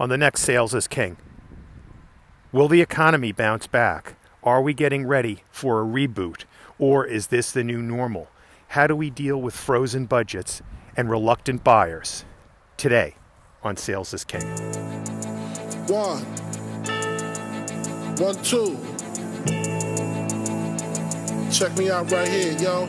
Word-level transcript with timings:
on 0.00 0.08
the 0.08 0.16
next 0.16 0.40
Sales 0.40 0.74
is 0.74 0.88
King. 0.88 1.18
Will 2.52 2.68
the 2.68 2.80
economy 2.80 3.32
bounce 3.32 3.66
back? 3.66 4.14
Are 4.42 4.62
we 4.62 4.72
getting 4.72 5.06
ready 5.06 5.44
for 5.50 5.82
a 5.82 5.84
reboot? 5.84 6.44
Or 6.78 7.04
is 7.04 7.26
this 7.26 7.52
the 7.52 7.62
new 7.62 7.82
normal? 7.82 8.28
How 8.68 8.86
do 8.86 8.96
we 8.96 9.10
deal 9.10 9.38
with 9.38 9.54
frozen 9.54 10.06
budgets 10.06 10.62
and 10.96 11.10
reluctant 11.10 11.62
buyers? 11.62 12.24
Today 12.78 13.16
on 13.62 13.76
Sales 13.76 14.14
is 14.14 14.24
King. 14.24 14.48
One. 15.86 16.22
One, 18.16 18.36
two. 18.42 18.78
Check 21.52 21.76
me 21.76 21.90
out 21.90 22.10
right 22.10 22.26
here, 22.26 22.56
yo. 22.58 22.88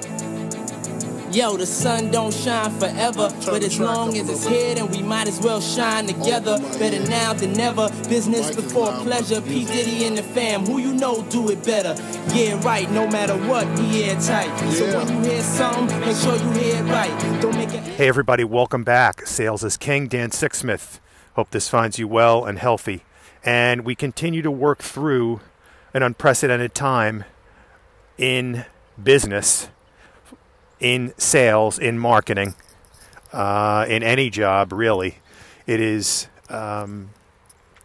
Yo, 1.33 1.55
the 1.55 1.65
sun 1.65 2.11
don't 2.11 2.33
shine 2.33 2.69
forever, 2.77 3.33
but 3.45 3.63
as 3.63 3.79
long 3.79 4.17
as 4.17 4.29
it's 4.29 4.45
here, 4.45 4.75
then 4.75 4.91
we 4.91 5.01
might 5.01 5.29
as 5.29 5.39
well 5.39 5.61
shine 5.61 6.05
together. 6.05 6.57
Better 6.77 6.99
now 7.07 7.31
than 7.31 7.53
never. 7.53 7.89
Business 8.09 8.53
before 8.53 8.91
pleasure. 9.03 9.39
but 9.39 9.45
P. 9.45 9.63
Diddy 9.65 10.05
and 10.05 10.17
the 10.17 10.23
fam, 10.23 10.65
who 10.65 10.79
you 10.79 10.93
know 10.93 11.23
do 11.29 11.49
it 11.49 11.63
better. 11.63 11.95
Yeah, 12.35 12.61
right. 12.65 12.89
No 12.91 13.07
matter 13.07 13.37
what, 13.47 13.65
we 13.79 14.03
airtight. 14.03 14.59
So 14.73 14.97
when 14.97 15.07
you 15.07 15.31
hear 15.31 15.41
something, 15.41 15.99
make 16.01 16.17
sure 16.17 16.35
you 16.35 16.51
hear 16.51 16.83
it 16.83 16.89
right. 16.89 17.41
Don't 17.41 17.55
make 17.55 17.73
it. 17.73 17.81
Hey, 17.81 18.09
everybody, 18.09 18.43
welcome 18.43 18.83
back. 18.83 19.25
Sales 19.25 19.63
is 19.63 19.77
King, 19.77 20.07
Dan 20.07 20.31
Sixsmith. 20.31 20.99
Hope 21.35 21.51
this 21.51 21.69
finds 21.69 21.97
you 21.97 22.09
well 22.09 22.43
and 22.43 22.59
healthy. 22.59 23.05
And 23.43 23.85
we 23.85 23.95
continue 23.95 24.41
to 24.41 24.51
work 24.51 24.79
through 24.79 25.39
an 25.93 26.03
unprecedented 26.03 26.75
time 26.75 27.23
in 28.17 28.65
business, 29.01 29.69
in 30.81 31.13
sales, 31.17 31.79
in 31.79 31.97
marketing, 31.97 32.55
uh, 33.31 33.85
in 33.87 34.03
any 34.03 34.29
job, 34.29 34.73
really. 34.73 35.19
It 35.65 35.79
is 35.79 36.27
um, 36.49 37.11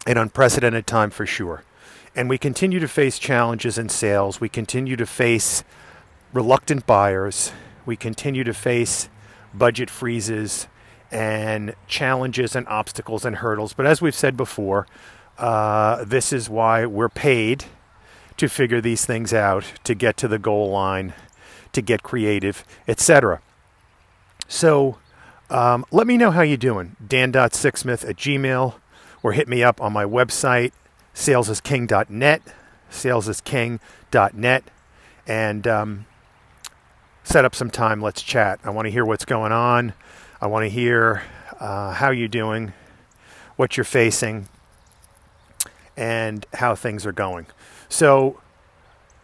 an 0.06 0.16
unprecedented 0.16 0.86
time 0.86 1.10
for 1.10 1.26
sure. 1.26 1.62
And 2.16 2.30
we 2.30 2.38
continue 2.38 2.80
to 2.80 2.88
face 2.88 3.18
challenges 3.18 3.76
in 3.76 3.90
sales. 3.90 4.40
We 4.40 4.48
continue 4.48 4.96
to 4.96 5.06
face 5.06 5.62
reluctant 6.32 6.86
buyers. 6.86 7.52
We 7.84 7.96
continue 7.96 8.42
to 8.44 8.54
face 8.54 9.10
budget 9.52 9.90
freezes 9.90 10.66
and 11.12 11.74
challenges 11.86 12.56
and 12.56 12.66
obstacles 12.66 13.24
and 13.24 13.36
hurdles. 13.36 13.74
But 13.74 13.86
as 13.86 14.00
we've 14.00 14.14
said 14.14 14.36
before, 14.36 14.86
uh, 15.38 16.04
this 16.04 16.32
is 16.32 16.48
why 16.48 16.86
we're 16.86 17.10
paid 17.10 17.66
to 18.38 18.48
figure 18.48 18.80
these 18.80 19.04
things 19.04 19.32
out, 19.32 19.64
to 19.84 19.94
get 19.94 20.16
to 20.16 20.28
the 20.28 20.38
goal 20.38 20.70
line, 20.70 21.12
to 21.76 21.82
get 21.82 22.02
creative, 22.02 22.64
etc. 22.88 23.40
So 24.48 24.96
um, 25.50 25.84
let 25.92 26.06
me 26.06 26.16
know 26.16 26.30
how 26.30 26.40
you're 26.42 26.56
doing. 26.56 26.96
Dan.sixsmith 27.06 28.08
at 28.08 28.16
gmail, 28.16 28.74
or 29.22 29.32
hit 29.32 29.46
me 29.46 29.62
up 29.62 29.80
on 29.80 29.92
my 29.92 30.04
website, 30.04 30.72
salesisking.net, 31.14 32.42
salesisking.net, 32.90 34.64
and 35.26 35.66
um, 35.66 36.06
set 37.22 37.44
up 37.44 37.54
some 37.54 37.70
time. 37.70 38.00
Let's 38.00 38.22
chat. 38.22 38.58
I 38.64 38.70
want 38.70 38.86
to 38.86 38.90
hear 38.90 39.04
what's 39.04 39.26
going 39.26 39.52
on. 39.52 39.92
I 40.40 40.46
want 40.46 40.64
to 40.64 40.70
hear 40.70 41.22
uh, 41.60 41.92
how 41.92 42.10
you're 42.10 42.26
doing, 42.26 42.72
what 43.56 43.76
you're 43.76 43.84
facing, 43.84 44.48
and 45.94 46.46
how 46.54 46.74
things 46.74 47.04
are 47.04 47.12
going. 47.12 47.46
So 47.90 48.40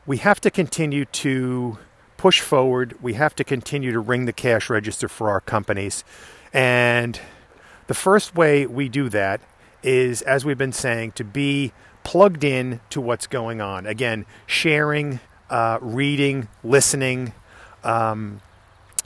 we 0.05 0.19
have 0.19 0.41
to 0.42 0.50
continue 0.50 1.06
to 1.06 1.78
push 2.23 2.41
forward. 2.41 2.95
We 3.03 3.15
have 3.15 3.34
to 3.34 3.42
continue 3.42 3.91
to 3.91 3.98
ring 3.98 4.27
the 4.27 4.33
cash 4.33 4.70
register 4.70 5.09
for 5.09 5.28
our 5.28 5.41
companies. 5.41 6.05
And 6.53 7.20
the 7.89 7.95
first 7.95 8.37
way 8.37 8.64
we 8.64 8.89
do 8.89 9.09
that 9.09 9.41
is, 9.83 10.23
as 10.23 10.45
we've 10.45 10.56
been 10.56 10.73
saying, 10.73 11.12
to 11.12 11.25
be 11.25 11.73
plugged 12.05 12.45
in 12.45 12.79
to 12.91 13.01
what's 13.01 13.27
going 13.27 13.61
on. 13.61 13.87
Again, 13.87 14.25
sharing, 14.47 15.19
uh, 15.51 15.79
reading, 15.81 16.47
listening 16.62 17.33
um, 17.83 18.41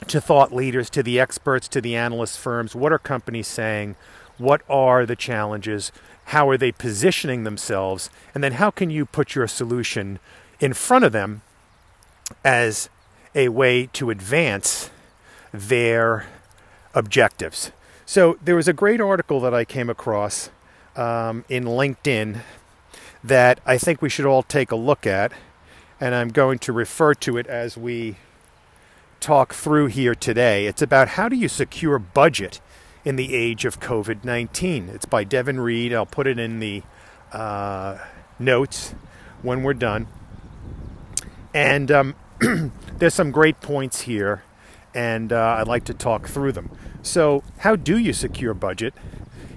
to 0.07 0.21
thought 0.21 0.53
leaders, 0.53 0.87
to 0.91 1.01
the 1.01 1.19
experts, 1.19 1.67
to 1.69 1.81
the 1.81 1.95
analyst 1.95 2.37
firms. 2.37 2.75
What 2.75 2.93
are 2.93 2.99
companies 2.99 3.47
saying? 3.47 3.95
What 4.37 4.61
are 4.69 5.07
the 5.07 5.15
challenges? 5.15 5.91
How 6.25 6.47
are 6.49 6.57
they 6.57 6.71
positioning 6.71 7.45
themselves? 7.45 8.11
And 8.35 8.43
then 8.43 8.51
how 8.51 8.69
can 8.69 8.91
you 8.91 9.07
put 9.07 9.33
your 9.33 9.47
solution 9.47 10.19
in 10.59 10.73
front 10.73 11.03
of 11.03 11.13
them 11.13 11.41
as 12.45 12.89
a 13.35 13.49
way 13.49 13.87
to 13.93 14.09
advance 14.09 14.89
their 15.51 16.25
objectives. 16.93 17.71
So 18.05 18.37
there 18.43 18.55
was 18.55 18.67
a 18.67 18.73
great 18.73 19.01
article 19.01 19.39
that 19.41 19.53
I 19.53 19.65
came 19.65 19.89
across 19.89 20.49
um, 20.95 21.45
in 21.49 21.65
LinkedIn 21.65 22.41
that 23.23 23.59
I 23.65 23.77
think 23.77 24.01
we 24.01 24.09
should 24.09 24.25
all 24.25 24.43
take 24.43 24.71
a 24.71 24.75
look 24.75 25.05
at, 25.05 25.33
and 25.99 26.15
I'm 26.15 26.29
going 26.29 26.59
to 26.59 26.71
refer 26.71 27.13
to 27.15 27.37
it 27.37 27.47
as 27.47 27.77
we 27.77 28.17
talk 29.19 29.53
through 29.53 29.87
here 29.87 30.15
today. 30.15 30.67
It's 30.67 30.81
about 30.81 31.09
how 31.09 31.27
do 31.27 31.35
you 31.35 31.49
secure 31.49 31.99
budget 31.99 32.61
in 33.03 33.15
the 33.15 33.35
age 33.35 33.65
of 33.65 33.79
COVID 33.79 34.23
19. 34.23 34.89
It's 34.89 35.05
by 35.05 35.23
Devin 35.23 35.59
Reed. 35.59 35.93
I'll 35.93 36.05
put 36.05 36.27
it 36.27 36.39
in 36.39 36.59
the 36.59 36.83
uh, 37.31 37.97
notes 38.39 38.93
when 39.41 39.63
we're 39.63 39.73
done. 39.73 40.07
And 41.53 41.91
um, 41.91 42.15
there's 42.97 43.13
some 43.13 43.31
great 43.31 43.61
points 43.61 44.01
here, 44.01 44.43
and 44.93 45.33
uh, 45.33 45.57
I'd 45.59 45.67
like 45.67 45.85
to 45.85 45.93
talk 45.93 46.27
through 46.27 46.51
them. 46.51 46.69
So, 47.01 47.43
how 47.59 47.75
do 47.75 47.97
you 47.97 48.13
secure 48.13 48.53
budget 48.53 48.93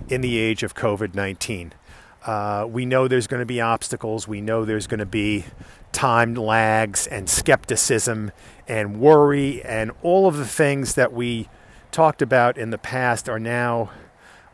in 0.09 0.21
the 0.21 0.39
age 0.39 0.63
of 0.63 0.75
COVID 0.75 1.15
19? 1.15 1.75
Uh, 2.25 2.67
we 2.69 2.87
know 2.87 3.09
there's 3.09 3.27
going 3.27 3.41
to 3.41 3.47
be 3.47 3.61
obstacles. 3.61 4.29
We 4.29 4.41
know 4.41 4.65
there's 4.65 4.87
going 4.87 5.01
to 5.01 5.07
be 5.07 5.47
time 5.93 6.35
lags 6.35 7.07
and 7.07 7.29
skepticism 7.29 8.31
and 8.67 8.99
worry, 9.01 9.63
and 9.63 9.91
all 10.03 10.27
of 10.27 10.37
the 10.37 10.47
things 10.47 10.95
that 10.95 11.13
we 11.13 11.49
talked 11.93 12.23
about 12.23 12.57
in 12.57 12.71
the 12.71 12.79
past 12.79 13.29
are 13.29 13.41
now 13.41 13.91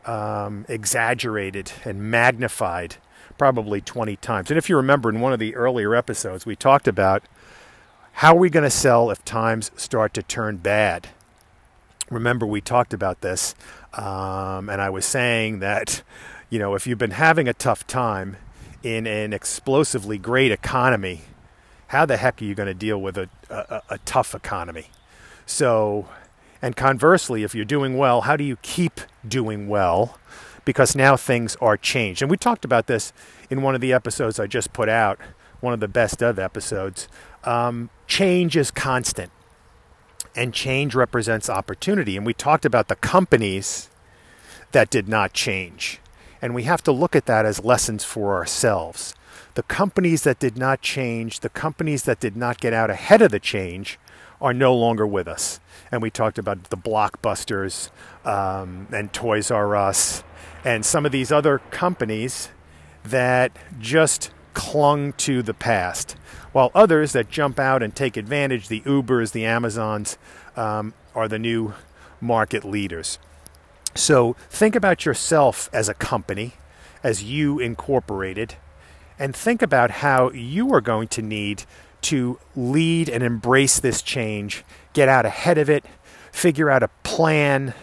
um, 0.05 0.65
exaggerated 0.67 1.71
and 1.85 2.01
magnified 2.01 2.97
probably 3.37 3.79
20 3.79 4.15
times. 4.17 4.49
And 4.49 4.57
if 4.57 4.69
you 4.69 4.75
remember 4.75 5.09
in 5.09 5.19
one 5.19 5.31
of 5.31 5.39
the 5.39 5.55
earlier 5.55 5.95
episodes, 5.95 6.45
we 6.45 6.55
talked 6.55 6.87
about 6.87 7.23
how 8.17 8.33
are 8.33 8.39
we 8.39 8.49
going 8.49 8.63
to 8.63 8.69
sell 8.71 9.11
if 9.11 9.23
times 9.23 9.69
start 9.75 10.11
to 10.15 10.23
turn 10.23 10.57
bad? 10.57 11.09
Remember, 12.09 12.47
we 12.47 12.61
talked 12.61 12.91
about 12.91 13.21
this, 13.21 13.53
um, 13.93 14.69
and 14.71 14.81
I 14.81 14.89
was 14.89 15.05
saying 15.05 15.59
that, 15.59 16.01
you 16.49 16.57
know, 16.57 16.73
if 16.73 16.87
you've 16.87 16.97
been 16.97 17.11
having 17.11 17.47
a 17.47 17.53
tough 17.53 17.85
time 17.85 18.37
in 18.81 19.05
an 19.05 19.33
explosively 19.33 20.17
great 20.17 20.51
economy, 20.51 21.21
how 21.89 22.07
the 22.07 22.17
heck 22.17 22.41
are 22.41 22.45
you 22.45 22.55
going 22.55 22.65
to 22.65 22.73
deal 22.73 22.99
with 22.99 23.19
a, 23.19 23.29
a, 23.51 23.83
a 23.91 23.97
tough 23.99 24.33
economy? 24.33 24.87
So, 25.45 26.07
and 26.59 26.75
conversely, 26.75 27.43
if 27.43 27.53
you're 27.53 27.65
doing 27.65 27.97
well, 27.99 28.21
how 28.21 28.35
do 28.35 28.43
you 28.43 28.55
keep 28.63 28.99
doing 29.27 29.67
well? 29.67 30.17
Because 30.65 30.95
now 30.95 31.17
things 31.17 31.55
are 31.61 31.77
changed. 31.77 32.23
And 32.23 32.31
we 32.31 32.37
talked 32.37 32.65
about 32.65 32.87
this 32.87 33.13
in 33.51 33.61
one 33.61 33.75
of 33.75 33.81
the 33.81 33.93
episodes 33.93 34.39
I 34.39 34.47
just 34.47 34.73
put 34.73 34.89
out, 34.89 35.19
one 35.59 35.75
of 35.75 35.81
the 35.81 35.87
best 35.87 36.23
of 36.23 36.39
episodes. 36.39 37.07
Um, 37.43 37.91
change 38.07 38.57
is 38.57 38.71
constant, 38.71 39.31
and 40.35 40.53
change 40.53 40.95
represents 40.95 41.49
opportunity. 41.49 42.17
And 42.17 42.25
we 42.25 42.33
talked 42.33 42.65
about 42.65 42.87
the 42.87 42.95
companies 42.95 43.89
that 44.71 44.89
did 44.89 45.07
not 45.07 45.33
change. 45.33 45.99
And 46.41 46.53
we 46.53 46.63
have 46.63 46.83
to 46.83 46.91
look 46.91 47.15
at 47.15 47.25
that 47.25 47.45
as 47.45 47.63
lessons 47.63 48.03
for 48.03 48.35
ourselves. 48.35 49.15
The 49.55 49.63
companies 49.63 50.23
that 50.23 50.39
did 50.39 50.57
not 50.57 50.81
change, 50.81 51.39
the 51.39 51.49
companies 51.49 52.03
that 52.03 52.19
did 52.19 52.37
not 52.37 52.59
get 52.59 52.73
out 52.73 52.89
ahead 52.89 53.21
of 53.21 53.31
the 53.31 53.39
change, 53.39 53.97
are 54.39 54.53
no 54.53 54.75
longer 54.75 55.07
with 55.07 55.27
us. 55.27 55.59
And 55.91 56.01
we 56.01 56.11
talked 56.11 56.37
about 56.37 56.65
the 56.65 56.77
Blockbusters 56.77 57.89
um, 58.23 58.87
and 58.91 59.11
Toys 59.11 59.49
R 59.49 59.75
Us 59.75 60.23
and 60.63 60.85
some 60.85 61.05
of 61.05 61.11
these 61.11 61.31
other 61.31 61.59
companies 61.71 62.49
that 63.03 63.57
just 63.79 64.31
clung 64.57 65.13
to 65.13 65.43
the 65.43 65.53
past, 65.53 66.13
while 66.51 66.71
others 66.73 67.13
that 67.13 67.29
jump 67.29 67.59
out 67.59 67.83
and 67.83 67.95
take 67.95 68.17
advantage, 68.17 68.69
the 68.69 68.81
Ubers, 68.81 69.31
the 69.31 69.45
Amazons, 69.45 70.17
um, 70.55 70.95
are 71.13 71.27
the 71.27 71.37
new 71.37 71.75
market 72.19 72.65
leaders. 72.65 73.19
So 73.93 74.35
think 74.49 74.75
about 74.75 75.05
yourself 75.05 75.69
as 75.71 75.87
a 75.87 75.93
company, 75.93 76.55
as 77.03 77.23
you 77.23 77.59
incorporated, 77.59 78.55
and 79.19 79.35
think 79.35 79.61
about 79.61 79.91
how 79.91 80.31
you 80.31 80.73
are 80.73 80.81
going 80.81 81.07
to 81.09 81.21
need 81.21 81.65
to 82.01 82.39
lead 82.55 83.09
and 83.09 83.21
embrace 83.21 83.79
this 83.79 84.01
change, 84.01 84.63
get 84.93 85.07
out 85.07 85.27
ahead 85.27 85.59
of 85.59 85.69
it, 85.69 85.85
figure 86.31 86.71
out 86.71 86.81
a 86.81 86.89
plan, 87.03 87.75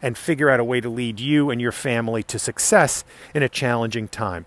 and 0.00 0.16
figure 0.16 0.48
out 0.48 0.58
a 0.58 0.64
way 0.64 0.80
to 0.80 0.88
lead 0.88 1.20
you 1.20 1.50
and 1.50 1.60
your 1.60 1.72
family 1.72 2.22
to 2.22 2.38
success 2.38 3.04
in 3.34 3.42
a 3.42 3.48
challenging 3.48 4.08
time. 4.08 4.46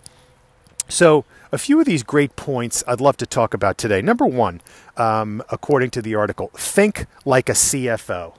So, 0.89 1.25
a 1.51 1.57
few 1.57 1.79
of 1.79 1.85
these 1.85 2.03
great 2.03 2.35
points 2.35 2.83
I'd 2.87 3.01
love 3.01 3.17
to 3.17 3.25
talk 3.25 3.53
about 3.53 3.77
today. 3.77 4.01
Number 4.01 4.25
one, 4.25 4.61
um, 4.97 5.43
according 5.49 5.91
to 5.91 6.01
the 6.01 6.15
article, 6.15 6.49
think 6.55 7.05
like 7.25 7.49
a 7.49 7.53
CFO. 7.53 8.33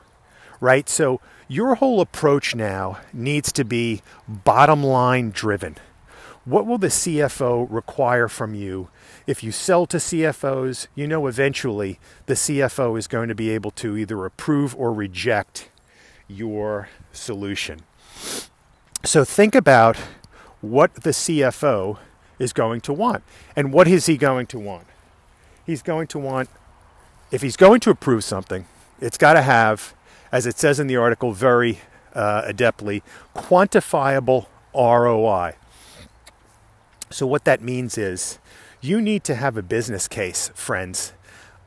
right? 0.61 0.89
So 0.89 1.21
your 1.49 1.77
whole 1.77 2.01
approach 2.01 2.55
now 2.55 2.99
needs 3.13 3.53
to 3.53 3.65
be 3.65 4.03
bottom 4.27 4.83
line 4.83 5.31
driven. 5.31 5.77
What 6.45 6.67
will 6.67 6.79
the 6.79 6.89
CFO 6.89 7.67
require 7.71 8.29
from 8.29 8.55
you? 8.55 8.89
If 9.27 9.45
you 9.45 9.53
sell 9.53 9.87
to 9.87 9.99
CFOs, 9.99 10.87
you 10.95 11.07
know 11.07 11.27
eventually 11.27 12.01
the 12.27 12.35
CFO 12.35 12.99
is 12.99 13.07
going 13.07 13.29
to 13.29 13.35
be 13.35 13.51
able 13.51 13.71
to 13.73 13.97
either 13.97 14.25
approve 14.25 14.75
or 14.77 14.93
reject 14.93 15.69
your 16.27 16.89
solution. 17.13 17.81
So 19.05 19.25
think 19.25 19.55
about 19.55 19.97
what 20.61 20.95
the 20.95 21.11
CFO 21.11 21.99
is 22.39 22.53
going 22.53 22.81
to 22.83 22.93
want. 22.93 23.23
And 23.57 23.73
what 23.73 23.89
is 23.89 24.07
he 24.07 24.17
going 24.17 24.47
to 24.49 24.59
want? 24.59 24.87
He's 25.67 25.83
going 25.83 26.07
to 26.09 26.19
want, 26.19 26.49
if 27.31 27.43
he's 27.43 27.57
going 27.57 27.81
to 27.81 27.91
approve 27.91 28.25
something, 28.25 28.67
it's 29.01 29.19
got 29.19 29.35
to 29.35 29.43
have, 29.43 29.95
as 30.33 30.47
it 30.47 30.59
says 30.59 30.81
in 30.81 30.87
the 30.87 30.97
article 30.97 31.33
very 31.33 31.81
uh, 32.15 32.43
adeptly, 32.43 33.03
quantifiable 33.35 34.47
ROI. 34.75 35.55
So, 37.11 37.27
what 37.27 37.45
that 37.45 37.63
means 37.63 37.97
is 37.97 38.39
you 38.81 39.01
need 39.01 39.25
to 39.25 39.35
have 39.35 39.57
a 39.57 39.63
business 39.63 40.09
case, 40.09 40.51
friends, 40.55 41.13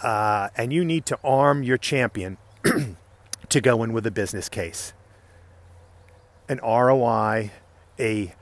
uh, 0.01 0.50
and 0.56 0.71
you 0.71 0.85
need 0.85 1.06
to 1.07 1.19
arm 1.24 1.63
your 1.63 1.77
champion 1.77 2.38
to 3.50 3.62
go 3.62 3.83
in 3.83 3.94
with 3.94 4.06
a 4.06 4.12
business 4.12 4.50
case. 4.50 4.94
An 6.47 6.59
ROI, 6.63 7.51
a 8.00 8.33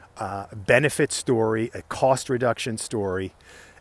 benefit 0.56 1.12
story, 1.12 1.72
a 1.74 1.82
cost 1.84 2.30
reduction 2.30 2.78
story, 2.78 3.34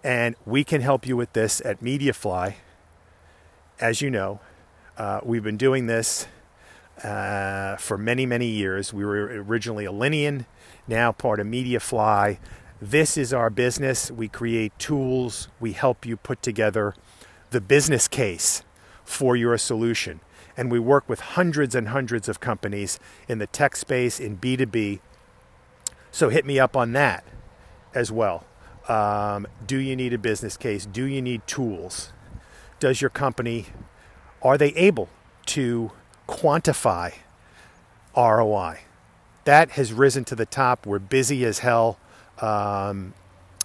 and 0.05 0.37
we 0.46 0.64
can 0.64 0.81
help 0.81 1.06
you 1.06 1.17
with 1.17 1.32
this 1.32 1.61
at 1.64 1.81
MediaFly. 1.81 2.55
As 3.81 4.00
you 4.00 4.11
know, 4.11 4.40
uh, 4.96 5.20
we've 5.23 5.43
been 5.43 5.56
doing 5.56 5.87
this 5.87 6.26
uh, 7.02 7.76
for 7.76 7.96
many, 7.96 8.26
many 8.26 8.46
years. 8.46 8.93
We 8.93 9.05
were 9.05 9.43
originally 9.43 9.85
Alinean, 9.85 10.46
now 10.87 11.12
part 11.12 11.40
of 11.40 11.46
MediaFly. 11.46 12.38
This 12.81 13.17
is 13.17 13.32
our 13.32 13.50
business. 13.50 14.11
We 14.11 14.29
create 14.29 14.76
tools, 14.79 15.49
we 15.61 15.73
help 15.73 16.06
you 16.06 16.17
put 16.17 16.43
together 16.43 16.94
the 17.50 17.61
business 17.61 18.08
case 18.08 18.62
for 19.05 19.37
your 19.37 19.56
solution. 19.58 20.20
And 20.56 20.70
we 20.73 20.79
work 20.79 21.08
with 21.08 21.20
hundreds 21.20 21.75
and 21.75 21.88
hundreds 21.88 22.29
of 22.29 22.41
companies 22.41 22.99
in 23.29 23.38
the 23.38 23.46
tech 23.46 23.76
space, 23.76 24.19
in 24.19 24.38
B2B, 24.38 25.00
so 26.10 26.28
hit 26.28 26.44
me 26.44 26.58
up 26.58 26.76
on 26.76 26.93
that 26.93 27.25
as 27.94 28.10
well. 28.10 28.44
Um, 28.88 29.46
do 29.66 29.76
you 29.78 29.94
need 29.94 30.12
a 30.12 30.19
business 30.19 30.56
case? 30.56 30.87
Do 30.87 31.05
you 31.05 31.20
need 31.20 31.46
tools? 31.46 32.12
Does 32.81 33.00
your 33.00 33.10
company, 33.10 33.66
are 34.40 34.56
they 34.56 34.69
able 34.70 35.08
to 35.46 35.93
quantify 36.26 37.14
ROI? 38.16 38.81
That 39.44 39.72
has 39.72 39.93
risen 39.93 40.25
to 40.26 40.34
the 40.34 40.46
top. 40.46 40.87
We're 40.87 40.99
busy 40.99 41.44
as 41.44 41.60
hell. 41.60 41.99
Um, 42.40 43.14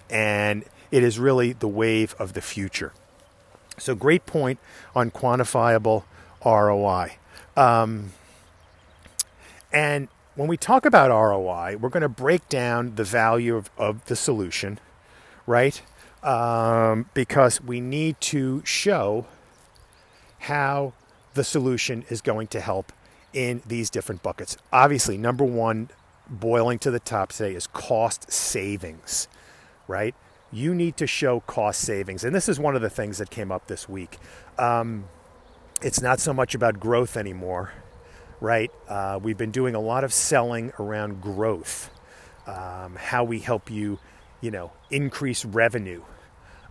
and 0.09 0.65
it 0.91 1.03
is 1.03 1.19
really 1.19 1.53
the 1.53 1.67
wave 1.67 2.15
of 2.19 2.33
the 2.33 2.41
future. 2.41 2.93
So, 3.77 3.95
great 3.95 4.25
point 4.25 4.59
on 4.95 5.09
quantifiable 5.09 6.03
ROI. 6.45 7.17
Um, 7.57 8.13
and 9.71 10.07
when 10.35 10.47
we 10.47 10.57
talk 10.57 10.85
about 10.85 11.09
ROI, 11.09 11.77
we're 11.77 11.89
going 11.89 12.01
to 12.01 12.09
break 12.09 12.47
down 12.49 12.95
the 12.95 13.03
value 13.03 13.55
of, 13.55 13.69
of 13.77 14.05
the 14.05 14.15
solution, 14.15 14.79
right? 15.45 15.81
Um, 16.23 17.09
because 17.13 17.61
we 17.61 17.79
need 17.79 18.19
to 18.21 18.61
show 18.65 19.25
how 20.39 20.93
the 21.35 21.43
solution 21.43 22.03
is 22.09 22.21
going 22.21 22.47
to 22.47 22.59
help 22.59 22.91
in 23.33 23.61
these 23.65 23.89
different 23.89 24.23
buckets. 24.23 24.57
Obviously, 24.71 25.17
number 25.17 25.43
one, 25.43 25.89
boiling 26.29 26.79
to 26.79 26.91
the 26.91 26.99
top 26.99 27.31
today 27.31 27.53
is 27.53 27.67
cost 27.67 28.31
savings, 28.31 29.27
right? 29.87 30.15
You 30.51 30.73
need 30.73 30.97
to 30.97 31.07
show 31.07 31.41
cost 31.41 31.81
savings. 31.81 32.23
And 32.23 32.33
this 32.33 32.47
is 32.47 32.59
one 32.59 32.75
of 32.75 32.81
the 32.81 32.89
things 32.89 33.17
that 33.17 33.29
came 33.29 33.51
up 33.51 33.67
this 33.67 33.89
week. 33.89 34.17
Um, 34.57 35.05
it's 35.81 36.01
not 36.01 36.19
so 36.19 36.33
much 36.33 36.55
about 36.55 36.79
growth 36.79 37.17
anymore 37.17 37.73
right? 38.43 38.71
Uh, 38.89 39.17
we've 39.23 39.37
been 39.37 39.51
doing 39.51 39.73
a 39.73 39.79
lot 39.79 40.03
of 40.03 40.11
selling 40.11 40.73
around 40.77 41.21
growth, 41.21 41.89
um, 42.45 42.97
how 42.97 43.23
we 43.23 43.39
help 43.39 43.71
you, 43.71 43.97
you 44.41 44.51
know, 44.51 44.69
increase 44.91 45.45
revenue, 45.45 46.01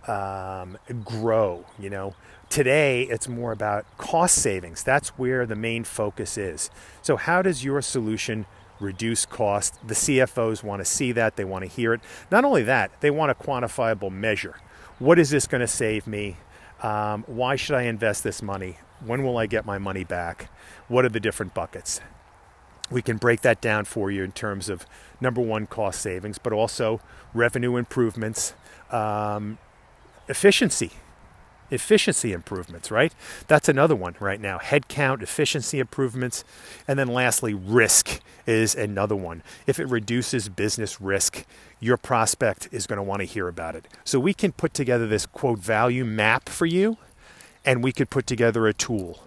um, 0.06 0.76
grow, 1.02 1.64
you 1.78 1.88
know. 1.88 2.14
Today, 2.50 3.04
it's 3.04 3.26
more 3.26 3.52
about 3.52 3.86
cost 3.96 4.34
savings. 4.34 4.82
That's 4.82 5.08
where 5.16 5.46
the 5.46 5.56
main 5.56 5.84
focus 5.84 6.36
is. 6.36 6.68
So, 7.00 7.16
how 7.16 7.40
does 7.40 7.64
your 7.64 7.80
solution 7.80 8.44
reduce 8.78 9.24
cost? 9.24 9.74
The 9.88 9.94
CFOs 9.94 10.62
want 10.62 10.80
to 10.80 10.84
see 10.84 11.10
that, 11.12 11.36
they 11.36 11.44
want 11.44 11.64
to 11.64 11.70
hear 11.70 11.94
it. 11.94 12.02
Not 12.30 12.44
only 12.44 12.64
that, 12.64 12.90
they 13.00 13.10
want 13.10 13.30
a 13.30 13.34
quantifiable 13.34 14.12
measure. 14.12 14.56
What 14.98 15.18
is 15.18 15.30
this 15.30 15.46
going 15.46 15.62
to 15.62 15.66
save 15.66 16.06
me? 16.06 16.36
Um, 16.82 17.24
why 17.26 17.56
should 17.56 17.76
I 17.76 17.84
invest 17.84 18.24
this 18.24 18.42
money? 18.42 18.76
When 19.04 19.22
will 19.22 19.38
I 19.38 19.46
get 19.46 19.66
my 19.66 19.78
money 19.78 20.04
back? 20.04 20.50
What 20.88 21.04
are 21.04 21.08
the 21.08 21.20
different 21.20 21.54
buckets? 21.54 22.00
We 22.90 23.02
can 23.02 23.16
break 23.16 23.40
that 23.40 23.60
down 23.60 23.84
for 23.86 24.10
you 24.10 24.22
in 24.22 24.32
terms 24.32 24.68
of 24.68 24.86
number 25.20 25.40
one, 25.40 25.66
cost 25.66 26.00
savings, 26.00 26.38
but 26.38 26.52
also 26.52 27.00
revenue 27.32 27.76
improvements, 27.76 28.54
um, 28.90 29.58
efficiency, 30.28 30.90
efficiency 31.70 32.32
improvements, 32.32 32.90
right? 32.90 33.14
That's 33.48 33.68
another 33.68 33.96
one 33.96 34.14
right 34.20 34.40
now. 34.40 34.58
Headcount, 34.58 35.22
efficiency 35.22 35.78
improvements. 35.78 36.44
And 36.86 36.98
then 36.98 37.08
lastly, 37.08 37.54
risk 37.54 38.20
is 38.46 38.74
another 38.74 39.16
one. 39.16 39.42
If 39.66 39.80
it 39.80 39.86
reduces 39.86 40.50
business 40.50 41.00
risk, 41.00 41.46
your 41.80 41.96
prospect 41.96 42.68
is 42.72 42.86
going 42.86 42.98
to 42.98 43.02
want 43.02 43.20
to 43.20 43.26
hear 43.26 43.48
about 43.48 43.74
it. 43.74 43.88
So 44.04 44.20
we 44.20 44.34
can 44.34 44.52
put 44.52 44.74
together 44.74 45.06
this 45.06 45.24
quote 45.24 45.58
value 45.60 46.04
map 46.04 46.48
for 46.48 46.66
you 46.66 46.98
and 47.64 47.82
we 47.82 47.92
could 47.92 48.10
put 48.10 48.26
together 48.26 48.66
a 48.66 48.72
tool. 48.72 49.22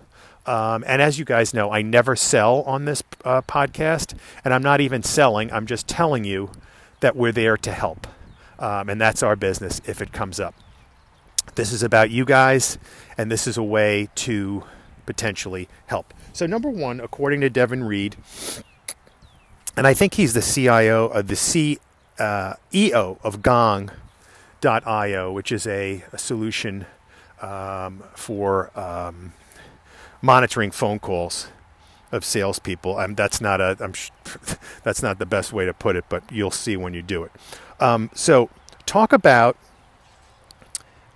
Um, 0.46 0.84
and 0.86 1.02
as 1.02 1.18
you 1.18 1.26
guys 1.26 1.54
know, 1.54 1.72
I 1.72 1.82
never 1.82 2.16
sell 2.16 2.62
on 2.64 2.86
this 2.86 3.02
uh, 3.24 3.42
podcast, 3.42 4.16
and 4.44 4.54
I'm 4.54 4.62
not 4.62 4.80
even 4.80 5.02
selling. 5.02 5.52
I'm 5.52 5.66
just 5.66 5.88
telling 5.88 6.24
you 6.24 6.52
that 7.00 7.16
we're 7.16 7.32
there 7.32 7.58
to 7.58 7.72
help. 7.72 8.08
Um, 8.60 8.90
and 8.90 9.02
that's 9.02 9.24
our 9.24 9.36
business 9.36 9.82
if 9.86 10.02
it 10.02 10.12
comes 10.14 10.40
up. 10.40 10.54
This 11.56 11.72
is 11.72 11.84
about 11.84 12.12
you 12.12 12.26
guys, 12.26 12.78
and 13.18 13.32
this 13.32 13.48
is 13.48 13.58
a 13.58 13.64
way 13.64 14.10
to 14.16 14.64
potentially 15.06 15.68
help. 15.88 16.14
So, 16.34 16.46
number 16.46 16.70
one, 16.70 17.00
according 17.00 17.42
to 17.42 17.50
Devin 17.50 17.84
Reed, 17.84 18.16
and 19.78 19.88
I 19.88 19.94
think 19.94 20.16
he's 20.16 20.34
the 20.34 20.42
CIO, 20.42 21.06
of 21.06 21.16
uh, 21.16 21.22
the 21.22 21.34
CEO 21.36 21.78
uh, 22.20 23.16
of 23.24 23.42
Gong.io, 23.42 25.32
which 25.32 25.52
is 25.52 25.68
a, 25.68 26.04
a 26.12 26.18
solution 26.18 26.86
um, 27.42 28.04
for 28.16 28.78
um, 28.78 29.34
monitoring 30.22 30.72
phone 30.72 31.00
calls 31.00 31.48
of 32.12 32.24
salespeople. 32.24 32.98
Um, 32.98 33.16
that's 33.16 33.42
not 33.42 33.62
a 33.62 33.92
sh- 33.94 34.12
that's 34.84 35.04
not 35.04 35.20
the 35.20 35.26
best 35.26 35.54
way 35.54 35.66
to 35.66 35.74
put 35.74 35.96
it, 35.96 36.06
but 36.10 36.24
you'll 36.32 36.52
see 36.52 36.78
when 36.78 36.94
you 36.94 37.02
do 37.02 37.24
it. 37.24 37.32
Um, 37.80 38.10
so 38.14 38.50
talk 38.86 39.12
about 39.14 39.58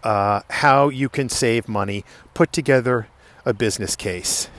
uh, 0.03 0.41
how 0.49 0.89
you 0.89 1.09
can 1.09 1.29
save 1.29 1.67
money. 1.67 2.03
Put 2.33 2.51
together 2.53 3.07
a 3.45 3.53
business 3.53 3.95
case. 3.95 4.49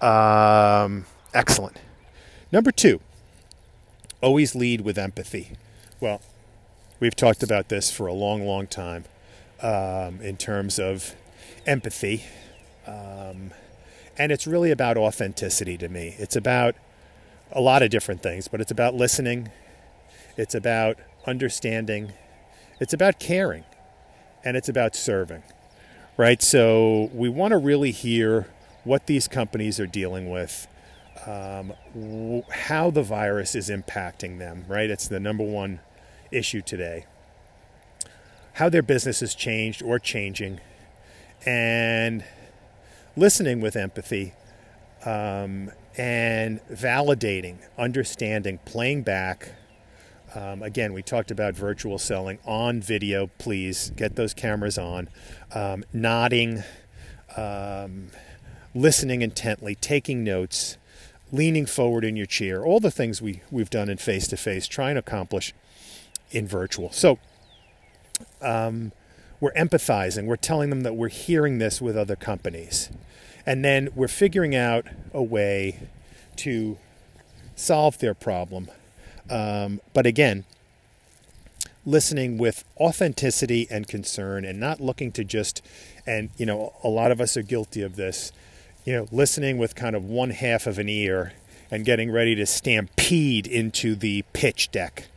Um, 0.00 1.06
excellent. 1.34 1.78
Number 2.52 2.72
two, 2.72 3.00
always 4.22 4.54
lead 4.54 4.80
with 4.80 4.98
empathy. 4.98 5.52
Well, 6.00 6.20
we've 6.98 7.14
talked 7.14 7.42
about 7.42 7.68
this 7.68 7.90
for 7.90 8.06
a 8.06 8.12
long, 8.12 8.46
long 8.46 8.66
time 8.66 9.04
um, 9.62 10.20
in 10.20 10.36
terms 10.36 10.78
of 10.78 11.14
empathy. 11.66 12.24
Um, 12.86 13.52
and 14.18 14.32
it's 14.32 14.46
really 14.46 14.70
about 14.70 14.96
authenticity 14.96 15.76
to 15.78 15.88
me. 15.88 16.14
It's 16.18 16.36
about 16.36 16.74
a 17.52 17.60
lot 17.60 17.82
of 17.82 17.90
different 17.90 18.22
things, 18.22 18.48
but 18.48 18.60
it's 18.60 18.70
about 18.70 18.94
listening, 18.94 19.50
it's 20.36 20.54
about 20.54 20.98
understanding, 21.26 22.12
it's 22.80 22.92
about 22.92 23.18
caring, 23.18 23.64
and 24.44 24.56
it's 24.56 24.68
about 24.68 24.94
serving, 24.94 25.42
right? 26.16 26.42
So 26.42 27.10
we 27.12 27.28
want 27.28 27.52
to 27.52 27.58
really 27.58 27.90
hear 27.90 28.46
what 28.84 29.06
these 29.06 29.28
companies 29.28 29.78
are 29.80 29.86
dealing 29.86 30.30
with. 30.30 30.66
Um, 31.26 31.74
how 32.50 32.90
the 32.90 33.02
virus 33.02 33.54
is 33.54 33.68
impacting 33.68 34.38
them, 34.38 34.64
right? 34.66 34.88
It's 34.88 35.06
the 35.06 35.20
number 35.20 35.44
one 35.44 35.80
issue 36.30 36.62
today 36.62 37.04
how 38.54 38.68
their 38.68 38.82
business 38.82 39.20
has 39.20 39.34
changed 39.34 39.82
or 39.82 39.98
changing, 39.98 40.60
and 41.46 42.24
listening 43.16 43.60
with 43.60 43.76
empathy 43.76 44.34
um, 45.04 45.70
and 45.96 46.60
validating, 46.70 47.58
understanding, 47.78 48.58
playing 48.64 49.02
back. 49.02 49.52
Um, 50.34 50.62
again, 50.62 50.92
we 50.92 51.02
talked 51.02 51.30
about 51.30 51.54
virtual 51.54 51.98
selling 51.98 52.38
on 52.44 52.80
video. 52.80 53.28
Please 53.38 53.90
get 53.96 54.14
those 54.14 54.32
cameras 54.32 54.78
on. 54.78 55.08
Um, 55.52 55.84
nodding, 55.92 56.62
um, 57.36 58.08
listening 58.74 59.22
intently, 59.22 59.74
taking 59.74 60.22
notes, 60.22 60.76
leaning 61.32 61.66
forward 61.66 62.04
in 62.04 62.16
your 62.16 62.26
chair, 62.26 62.64
all 62.64 62.78
the 62.78 62.90
things 62.90 63.20
we, 63.20 63.42
we've 63.50 63.70
done 63.70 63.88
in 63.88 63.96
face 63.96 64.28
to 64.28 64.36
face, 64.36 64.66
trying 64.68 64.94
to 64.94 65.00
accomplish 65.00 65.52
in 66.30 66.46
virtual. 66.46 66.92
So 66.92 67.18
um, 68.42 68.92
we're 69.40 69.52
empathizing, 69.52 70.26
we're 70.26 70.36
telling 70.36 70.70
them 70.70 70.82
that 70.82 70.94
we're 70.94 71.08
hearing 71.08 71.58
this 71.58 71.80
with 71.80 71.96
other 71.96 72.16
companies. 72.16 72.90
And 73.46 73.64
then 73.64 73.88
we're 73.94 74.08
figuring 74.08 74.54
out 74.54 74.86
a 75.14 75.22
way 75.22 75.88
to 76.36 76.78
solve 77.56 77.98
their 77.98 78.14
problem. 78.14 78.70
Um, 79.30 79.80
but 79.94 80.06
again, 80.06 80.44
listening 81.86 82.36
with 82.36 82.64
authenticity 82.78 83.66
and 83.70 83.88
concern 83.88 84.44
and 84.44 84.60
not 84.60 84.80
looking 84.80 85.12
to 85.12 85.24
just, 85.24 85.62
and 86.06 86.30
you 86.36 86.44
know, 86.44 86.74
a 86.84 86.88
lot 86.88 87.10
of 87.10 87.20
us 87.20 87.36
are 87.36 87.42
guilty 87.42 87.82
of 87.82 87.96
this, 87.96 88.32
you 88.84 88.92
know, 88.92 89.08
listening 89.10 89.58
with 89.58 89.74
kind 89.74 89.96
of 89.96 90.04
one 90.04 90.30
half 90.30 90.66
of 90.66 90.78
an 90.78 90.88
ear 90.88 91.32
and 91.70 91.84
getting 91.84 92.10
ready 92.10 92.34
to 92.34 92.44
stampede 92.44 93.46
into 93.46 93.94
the 93.94 94.24
pitch 94.32 94.70
deck. 94.70 95.08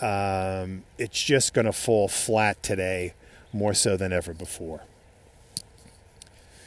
Um, 0.00 0.84
it's 0.98 1.22
just 1.22 1.54
going 1.54 1.66
to 1.66 1.72
fall 1.72 2.08
flat 2.08 2.62
today 2.62 3.14
more 3.52 3.74
so 3.74 3.96
than 3.96 4.12
ever 4.12 4.34
before. 4.34 4.82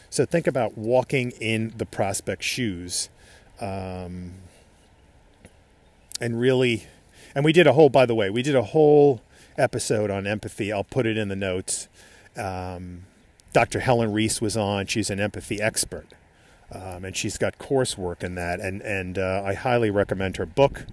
So 0.09 0.25
think 0.25 0.47
about 0.47 0.77
walking 0.77 1.31
in 1.31 1.73
the 1.77 1.85
prospect 1.85 2.41
shoes 2.43 3.09
um, 3.59 4.33
and 6.21 6.39
really, 6.39 6.87
and 7.35 7.43
we 7.43 7.53
did 7.53 7.67
a 7.67 7.73
whole, 7.73 7.89
by 7.89 8.05
the 8.05 8.15
way, 8.15 8.29
we 8.29 8.41
did 8.41 8.55
a 8.55 8.63
whole 8.63 9.21
episode 9.57 10.09
on 10.11 10.27
empathy. 10.27 10.71
I'll 10.71 10.83
put 10.83 11.05
it 11.05 11.17
in 11.17 11.27
the 11.27 11.35
notes. 11.35 11.87
Um, 12.35 13.05
Dr. 13.53 13.79
Helen 13.79 14.11
Riess 14.11 14.41
was 14.41 14.55
on. 14.55 14.85
She's 14.85 15.09
an 15.09 15.19
empathy 15.19 15.61
expert. 15.61 16.07
Um, 16.71 17.05
and 17.05 17.15
she's 17.15 17.37
got 17.37 17.57
coursework 17.57 18.23
in 18.23 18.35
that, 18.35 18.59
and 18.59 18.81
and 18.81 19.17
uh, 19.17 19.41
I 19.45 19.53
highly 19.53 19.89
recommend 19.89 20.37
her 20.37 20.45
book. 20.45 20.85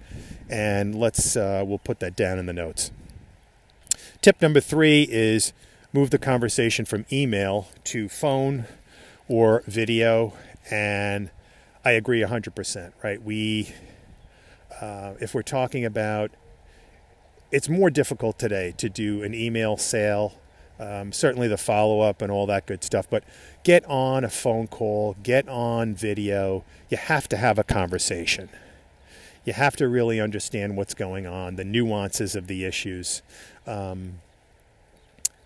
And 0.49 0.95
let's 0.95 1.37
uh, 1.37 1.65
we'll 1.67 1.79
put 1.79 1.99
that 2.01 2.15
down 2.15 2.39
in 2.39 2.47
the 2.47 2.53
notes. 2.53 2.93
Tip 4.21 4.41
number 4.41 4.61
three 4.61 5.03
is 5.11 5.53
move 5.93 6.11
the 6.11 6.19
conversation 6.19 6.85
from 6.85 7.07
email 7.13 7.69
to 7.85 8.09
phone 8.09 8.67
or 9.27 9.65
video, 9.67 10.35
and 10.71 11.31
I 11.85 11.93
agree 11.93 12.21
100%. 12.21 12.93
Right? 13.03 13.21
We 13.23 13.75
uh, 14.81 15.15
if 15.21 15.35
we're 15.35 15.43
talking 15.43 15.85
about 15.85 16.31
it's 17.51 17.69
more 17.69 17.91
difficult 17.91 18.39
today 18.39 18.75
to 18.79 18.89
do 18.89 19.23
an 19.23 19.35
email 19.35 19.77
sale 19.77 20.35
um, 20.79 21.13
certainly 21.13 21.49
the 21.49 21.57
follow 21.57 22.01
up 22.01 22.21
and 22.23 22.31
all 22.31 22.47
that 22.47 22.67
good 22.67 22.83
stuff. 22.83 23.09
But 23.09 23.25
get 23.63 23.85
on 23.87 24.25
a 24.25 24.29
phone 24.29 24.67
call, 24.67 25.17
get 25.23 25.49
on 25.49 25.95
video. 25.95 26.65
You 26.91 26.97
have 26.97 27.29
to 27.29 27.37
have 27.37 27.59
a 27.59 27.65
conversation. 27.65 28.49
You 29.45 29.53
have 29.53 29.77
to 29.77 29.89
really 29.89 30.21
understand 30.21 30.77
what's 30.77 30.95
going 30.95 31.27
on, 31.27 31.57
the 31.57 31.65
nuances 31.65 32.35
of 32.35 32.47
the 32.47 32.65
issues. 32.65 33.23
Um, 33.67 34.21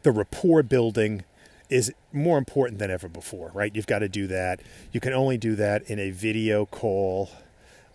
the 0.02 0.12
rapport 0.12 0.62
building 0.62 1.24
is 1.68 1.92
more 2.12 2.38
important 2.38 2.78
than 2.78 2.90
ever 2.90 3.08
before, 3.08 3.50
right? 3.52 3.74
You've 3.74 3.86
got 3.86 3.98
to 3.98 4.08
do 4.08 4.26
that. 4.28 4.60
You 4.92 5.00
can 5.00 5.12
only 5.12 5.36
do 5.36 5.54
that 5.56 5.82
in 5.90 5.98
a 5.98 6.10
video 6.10 6.64
call 6.64 7.30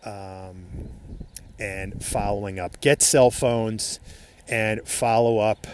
um, 0.06 0.66
and 1.58 2.04
following 2.04 2.60
up. 2.60 2.80
Get 2.82 3.02
cell 3.02 3.32
phones 3.32 4.00
and 4.48 4.88
follow 4.88 5.40
up 5.40 5.66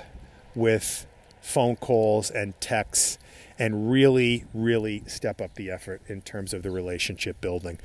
with 0.55 1.05
phone 1.49 1.75
calls 1.75 2.29
and 2.29 2.59
texts 2.61 3.17
and 3.57 3.91
really, 3.91 4.45
really 4.53 5.03
step 5.07 5.41
up 5.41 5.55
the 5.55 5.69
effort 5.69 6.01
in 6.07 6.21
terms 6.21 6.53
of 6.53 6.63
the 6.63 6.71
relationship 6.71 7.41
building. 7.41 7.79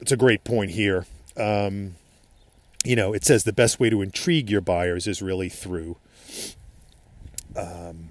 It's 0.00 0.12
a 0.12 0.16
great 0.16 0.44
point 0.44 0.72
here. 0.72 1.06
Um, 1.36 1.94
you 2.84 2.96
know, 2.96 3.12
it 3.12 3.24
says 3.24 3.44
the 3.44 3.52
best 3.52 3.78
way 3.78 3.90
to 3.90 4.02
intrigue 4.02 4.50
your 4.50 4.60
buyers 4.60 5.06
is 5.06 5.22
really 5.22 5.48
through 5.48 5.96
um, 7.56 8.10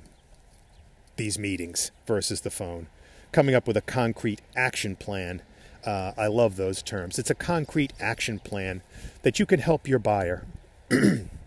these 1.18 1.38
meetings 1.38 1.92
versus 2.08 2.42
the 2.42 2.50
phone. 2.50 2.88
Coming 3.32 3.54
up 3.54 3.68
with 3.68 3.78
a 3.78 3.82
concrete 3.82 4.42
action 4.56 4.96
plan. 4.96 5.42
Uh, 5.86 6.14
I 6.18 6.28
love 6.28 6.56
those 6.56 6.82
terms. 6.82 7.20
It's 7.20 7.30
a 7.30 7.36
concrete 7.36 7.94
action 8.00 8.40
plan 8.40 8.82
that 9.22 9.40
you 9.40 9.46
can 9.46 9.60
help 9.60 9.88
your 9.88 10.00
buyer 10.00 10.46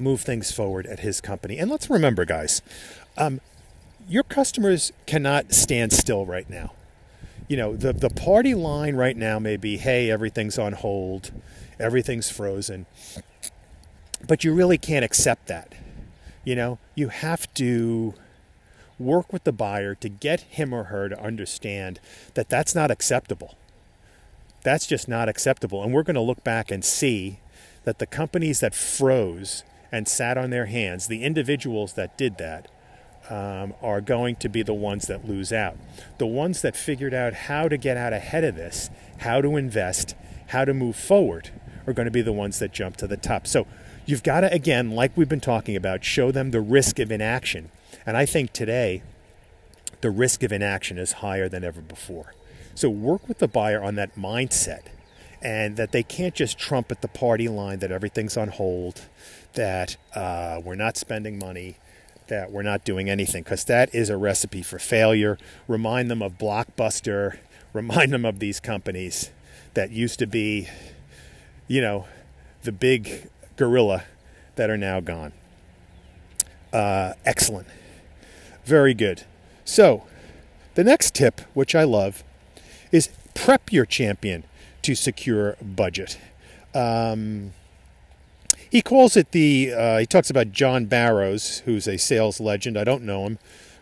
move 0.00 0.20
things 0.20 0.52
forward 0.52 0.86
at 0.86 1.00
his 1.00 1.20
company. 1.20 1.58
And 1.58 1.70
let's 1.70 1.90
remember, 1.90 2.24
guys, 2.24 2.62
um, 3.16 3.40
your 4.08 4.22
customers 4.22 4.92
cannot 5.06 5.52
stand 5.52 5.92
still 5.92 6.26
right 6.26 6.48
now. 6.48 6.72
You 7.48 7.56
know, 7.56 7.76
the, 7.76 7.92
the 7.92 8.10
party 8.10 8.54
line 8.54 8.96
right 8.96 9.16
now 9.16 9.38
may 9.38 9.56
be, 9.56 9.76
hey, 9.76 10.10
everything's 10.10 10.58
on 10.58 10.72
hold, 10.72 11.32
everything's 11.78 12.30
frozen. 12.30 12.86
But 14.26 14.44
you 14.44 14.54
really 14.54 14.78
can't 14.78 15.04
accept 15.04 15.46
that. 15.48 15.74
You 16.44 16.54
know, 16.54 16.78
you 16.94 17.08
have 17.08 17.52
to 17.54 18.14
work 18.98 19.32
with 19.32 19.44
the 19.44 19.52
buyer 19.52 19.94
to 19.96 20.08
get 20.08 20.40
him 20.42 20.72
or 20.72 20.84
her 20.84 21.08
to 21.08 21.20
understand 21.20 22.00
that 22.34 22.48
that's 22.48 22.74
not 22.74 22.90
acceptable. 22.90 23.56
That's 24.62 24.86
just 24.86 25.08
not 25.08 25.28
acceptable. 25.28 25.82
And 25.82 25.92
we're 25.92 26.02
going 26.02 26.14
to 26.14 26.20
look 26.20 26.44
back 26.44 26.70
and 26.70 26.84
see 26.84 27.40
that 27.84 27.98
the 27.98 28.06
companies 28.06 28.60
that 28.60 28.74
froze 28.74 29.64
and 29.92 30.06
sat 30.06 30.38
on 30.38 30.50
their 30.50 30.66
hands, 30.66 31.06
the 31.06 31.22
individuals 31.22 31.94
that 31.94 32.16
did 32.16 32.38
that 32.38 32.68
um, 33.28 33.74
are 33.82 34.00
going 34.00 34.36
to 34.36 34.48
be 34.48 34.62
the 34.62 34.74
ones 34.74 35.06
that 35.06 35.28
lose 35.28 35.52
out. 35.52 35.76
The 36.18 36.26
ones 36.26 36.62
that 36.62 36.76
figured 36.76 37.14
out 37.14 37.32
how 37.32 37.68
to 37.68 37.76
get 37.76 37.96
out 37.96 38.12
ahead 38.12 38.44
of 38.44 38.56
this, 38.56 38.90
how 39.18 39.40
to 39.40 39.56
invest, 39.56 40.14
how 40.48 40.64
to 40.64 40.74
move 40.74 40.96
forward, 40.96 41.50
are 41.86 41.92
going 41.92 42.06
to 42.06 42.12
be 42.12 42.22
the 42.22 42.32
ones 42.32 42.58
that 42.58 42.72
jump 42.72 42.96
to 42.98 43.06
the 43.06 43.16
top. 43.16 43.46
So 43.46 43.66
you've 44.06 44.22
got 44.22 44.40
to, 44.40 44.52
again, 44.52 44.90
like 44.90 45.16
we've 45.16 45.28
been 45.28 45.40
talking 45.40 45.76
about, 45.76 46.04
show 46.04 46.30
them 46.30 46.50
the 46.50 46.60
risk 46.60 46.98
of 46.98 47.10
inaction. 47.12 47.70
And 48.04 48.16
I 48.16 48.26
think 48.26 48.52
today, 48.52 49.02
the 50.00 50.10
risk 50.10 50.42
of 50.42 50.52
inaction 50.52 50.98
is 50.98 51.12
higher 51.14 51.48
than 51.48 51.64
ever 51.64 51.80
before. 51.80 52.34
So 52.74 52.88
work 52.88 53.28
with 53.28 53.38
the 53.38 53.48
buyer 53.48 53.82
on 53.82 53.96
that 53.96 54.16
mindset 54.16 54.82
and 55.42 55.76
that 55.76 55.92
they 55.92 56.02
can't 56.02 56.34
just 56.34 56.58
trumpet 56.58 57.00
the 57.00 57.08
party 57.08 57.48
line 57.48 57.78
that 57.80 57.90
everything's 57.90 58.36
on 58.36 58.48
hold, 58.48 59.02
that 59.54 59.96
uh, 60.14 60.60
we're 60.64 60.74
not 60.74 60.96
spending 60.96 61.38
money, 61.38 61.76
that 62.28 62.50
we're 62.50 62.62
not 62.62 62.84
doing 62.84 63.10
anything, 63.10 63.42
because 63.42 63.64
that 63.64 63.94
is 63.94 64.08
a 64.10 64.16
recipe 64.16 64.62
for 64.62 64.78
failure. 64.78 65.38
Remind 65.66 66.10
them 66.10 66.22
of 66.22 66.38
Blockbuster, 66.38 67.38
remind 67.72 68.12
them 68.12 68.24
of 68.24 68.38
these 68.38 68.60
companies 68.60 69.30
that 69.74 69.90
used 69.90 70.18
to 70.18 70.26
be, 70.26 70.68
you 71.68 71.80
know, 71.80 72.06
the 72.62 72.72
big 72.72 73.28
gorilla 73.56 74.04
that 74.56 74.70
are 74.70 74.76
now 74.76 75.00
gone. 75.00 75.32
Uh, 76.72 77.14
excellent. 77.24 77.66
Very 78.64 78.94
good. 78.94 79.24
So, 79.64 80.04
the 80.74 80.84
next 80.84 81.14
tip, 81.14 81.40
which 81.54 81.74
I 81.74 81.84
love, 81.84 82.22
is 82.92 83.08
prep 83.34 83.72
your 83.72 83.86
champion 83.86 84.44
to 84.82 84.94
secure 84.94 85.56
budget. 85.60 86.18
Um, 86.74 87.52
he 88.70 88.82
calls 88.82 89.16
it 89.16 89.32
the, 89.32 89.72
uh, 89.72 89.98
he 89.98 90.06
talks 90.06 90.30
about 90.30 90.52
John 90.52 90.86
Barrows, 90.86 91.60
who's 91.64 91.86
a 91.86 91.96
sales 91.96 92.40
legend. 92.40 92.76
I 92.78 92.84
don't 92.84 93.02
know 93.02 93.26
him, 93.26 93.38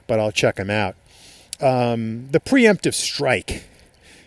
but 0.06 0.18
I'll 0.18 0.32
check 0.32 0.58
him 0.58 0.70
out. 0.70 0.96
Um, 1.60 2.28
the 2.30 2.40
preemptive 2.40 2.94
strike. 2.94 3.64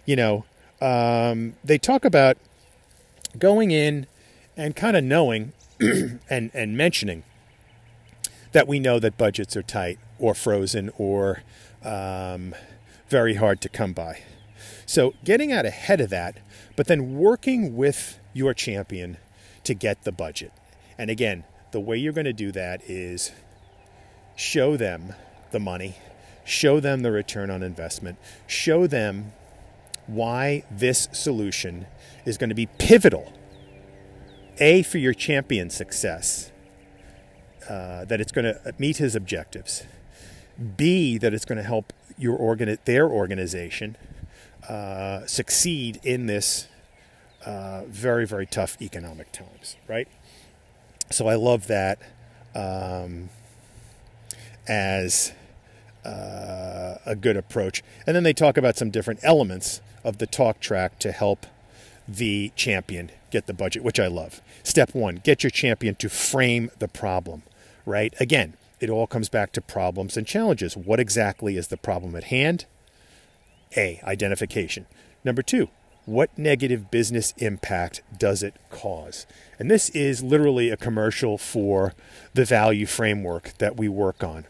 You 0.05 0.15
know, 0.15 0.45
um, 0.81 1.53
they 1.63 1.77
talk 1.77 2.05
about 2.05 2.37
going 3.37 3.71
in 3.71 4.07
and 4.57 4.75
kind 4.75 4.97
of 4.97 5.03
knowing 5.03 5.53
and, 5.79 6.51
and 6.53 6.77
mentioning 6.77 7.23
that 8.51 8.67
we 8.67 8.79
know 8.79 8.99
that 8.99 9.17
budgets 9.17 9.55
are 9.55 9.63
tight 9.63 9.97
or 10.19 10.33
frozen 10.33 10.91
or 10.97 11.43
um, 11.83 12.53
very 13.07 13.35
hard 13.35 13.61
to 13.61 13.69
come 13.69 13.93
by. 13.93 14.21
So 14.85 15.13
getting 15.23 15.51
out 15.51 15.65
ahead 15.65 16.01
of 16.01 16.09
that 16.09 16.37
but 16.75 16.87
then 16.87 17.17
working 17.17 17.75
with 17.75 18.19
your 18.33 18.53
champion 18.53 19.17
to 19.63 19.73
get 19.73 20.03
the 20.03 20.11
budget. 20.11 20.51
And 20.97 21.09
again, 21.09 21.43
the 21.71 21.79
way 21.79 21.97
you're 21.97 22.13
going 22.13 22.25
to 22.25 22.33
do 22.33 22.51
that 22.51 22.81
is 22.83 23.31
show 24.35 24.77
them 24.77 25.13
the 25.51 25.59
money, 25.59 25.95
show 26.43 26.79
them 26.79 27.01
the 27.01 27.11
return 27.11 27.49
on 27.49 27.63
investment, 27.63 28.17
show 28.47 28.87
them 28.87 29.33
why 30.07 30.63
this 30.69 31.07
solution 31.11 31.85
is 32.25 32.37
going 32.37 32.49
to 32.49 32.55
be 32.55 32.65
pivotal. 32.65 33.31
A, 34.59 34.83
for 34.83 34.97
your 34.97 35.13
champion's 35.13 35.73
success, 35.73 36.51
uh, 37.69 38.05
that 38.05 38.19
it's 38.19 38.31
going 38.31 38.45
to 38.45 38.73
meet 38.77 38.97
his 38.97 39.15
objectives. 39.15 39.83
B, 40.75 41.17
that 41.17 41.33
it's 41.33 41.45
going 41.45 41.57
to 41.57 41.63
help 41.63 41.93
your 42.17 42.35
organ- 42.35 42.77
their 42.85 43.07
organization 43.07 43.95
uh, 44.67 45.25
succeed 45.25 45.99
in 46.03 46.27
this 46.27 46.67
uh, 47.45 47.83
very, 47.85 48.25
very 48.25 48.45
tough 48.45 48.77
economic 48.81 49.31
times, 49.31 49.75
right? 49.87 50.07
So 51.09 51.27
I 51.27 51.35
love 51.35 51.67
that 51.67 51.99
um, 52.55 53.29
as 54.67 55.33
uh, 56.05 56.95
a 57.05 57.15
good 57.15 57.37
approach. 57.37 57.83
And 58.05 58.15
then 58.15 58.23
they 58.23 58.33
talk 58.33 58.57
about 58.57 58.77
some 58.77 58.89
different 58.89 59.19
elements 59.23 59.81
of 60.03 60.17
the 60.17 60.27
talk 60.27 60.59
track 60.59 60.99
to 60.99 61.11
help 61.11 61.45
the 62.07 62.51
champion 62.55 63.11
get 63.29 63.47
the 63.47 63.53
budget, 63.53 63.83
which 63.83 63.99
I 63.99 64.07
love. 64.07 64.41
Step 64.63 64.93
one 64.93 65.21
get 65.23 65.43
your 65.43 65.51
champion 65.51 65.95
to 65.95 66.09
frame 66.09 66.69
the 66.79 66.87
problem, 66.87 67.43
right? 67.85 68.13
Again, 68.19 68.55
it 68.79 68.89
all 68.89 69.07
comes 69.07 69.29
back 69.29 69.51
to 69.53 69.61
problems 69.61 70.17
and 70.17 70.25
challenges. 70.25 70.75
What 70.75 70.99
exactly 70.99 71.55
is 71.55 71.67
the 71.67 71.77
problem 71.77 72.15
at 72.15 72.25
hand? 72.25 72.65
A, 73.77 74.01
identification. 74.03 74.87
Number 75.23 75.43
two, 75.43 75.69
what 76.05 76.35
negative 76.37 76.89
business 76.89 77.33
impact 77.37 78.01
does 78.17 78.41
it 78.41 78.55
cause? 78.69 79.25
And 79.59 79.69
this 79.69 79.89
is 79.89 80.23
literally 80.23 80.69
a 80.69 80.77
commercial 80.77 81.37
for 81.37 81.93
the 82.33 82.45
value 82.45 82.85
framework 82.85 83.53
that 83.59 83.77
we 83.77 83.87
work 83.87 84.23
on. 84.23 84.45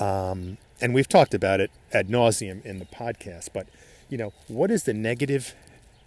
Um, 0.00 0.56
and 0.80 0.94
we've 0.94 1.08
talked 1.08 1.34
about 1.34 1.60
it 1.60 1.70
ad 1.92 2.08
nauseum 2.08 2.64
in 2.64 2.78
the 2.78 2.86
podcast, 2.86 3.50
but 3.52 3.66
you 4.08 4.18
know, 4.18 4.32
what 4.48 4.70
is 4.70 4.84
the 4.84 4.94
negative 4.94 5.54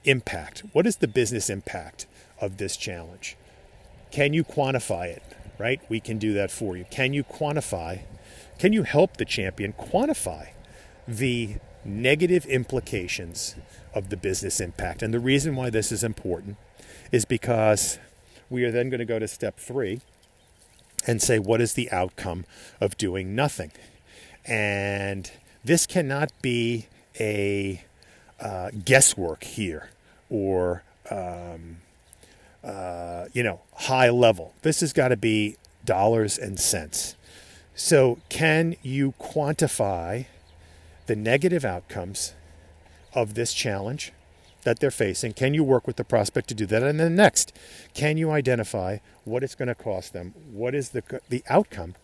impact? 0.03 0.63
What 0.73 0.85
is 0.85 0.97
the 0.97 1.07
business 1.07 1.49
impact 1.49 2.07
of 2.41 2.57
this 2.57 2.75
challenge? 2.77 3.37
Can 4.11 4.33
you 4.33 4.43
quantify 4.43 5.07
it? 5.07 5.23
Right? 5.57 5.81
We 5.87 5.99
can 5.99 6.17
do 6.17 6.33
that 6.33 6.51
for 6.51 6.75
you. 6.75 6.85
Can 6.89 7.13
you 7.13 7.23
quantify? 7.23 8.01
Can 8.59 8.73
you 8.73 8.83
help 8.83 9.17
the 9.17 9.25
champion 9.25 9.73
quantify 9.73 10.49
the 11.07 11.55
negative 11.85 12.45
implications 12.47 13.55
of 13.95 14.09
the 14.09 14.17
business 14.17 14.59
impact? 14.59 15.01
And 15.01 15.13
the 15.13 15.19
reason 15.19 15.55
why 15.55 15.71
this 15.71 15.91
is 15.91 16.03
important 16.03 16.57
is 17.11 17.25
because 17.25 17.97
we 18.49 18.63
are 18.63 18.71
then 18.71 18.89
going 18.89 18.99
to 18.99 19.05
go 19.05 19.17
to 19.17 19.27
step 19.27 19.57
three 19.57 20.01
and 21.07 21.21
say, 21.21 21.39
what 21.39 21.61
is 21.61 21.73
the 21.73 21.89
outcome 21.91 22.45
of 22.79 22.97
doing 22.97 23.33
nothing? 23.33 23.71
And 24.45 25.31
this 25.63 25.87
cannot 25.87 26.31
be 26.41 26.87
a 27.19 27.83
uh, 28.39 28.69
guesswork 28.83 29.43
here 29.43 29.89
or 30.29 30.83
um, 31.09 31.77
uh, 32.63 33.25
you 33.33 33.43
know 33.43 33.61
high 33.73 34.09
level. 34.09 34.53
This 34.61 34.81
has 34.81 34.93
got 34.93 35.09
to 35.09 35.17
be 35.17 35.55
dollars 35.83 36.37
and 36.37 36.59
cents. 36.59 37.15
So, 37.75 38.19
can 38.29 38.75
you 38.81 39.13
quantify 39.19 40.25
the 41.07 41.15
negative 41.15 41.65
outcomes 41.65 42.33
of 43.15 43.33
this 43.33 43.53
challenge 43.53 44.11
that 44.63 44.79
they're 44.79 44.91
facing? 44.91 45.33
Can 45.33 45.53
you 45.53 45.63
work 45.63 45.87
with 45.87 45.95
the 45.95 46.03
prospect 46.03 46.49
to 46.49 46.53
do 46.53 46.65
that? 46.65 46.83
And 46.83 46.99
then 46.99 47.15
next, 47.15 47.57
can 47.93 48.17
you 48.17 48.31
identify 48.31 48.97
what 49.23 49.43
it's 49.43 49.55
going 49.55 49.69
to 49.69 49.75
cost 49.75 50.13
them? 50.13 50.33
What 50.51 50.75
is 50.75 50.89
the 50.89 51.03
the 51.29 51.43
outcome 51.49 51.95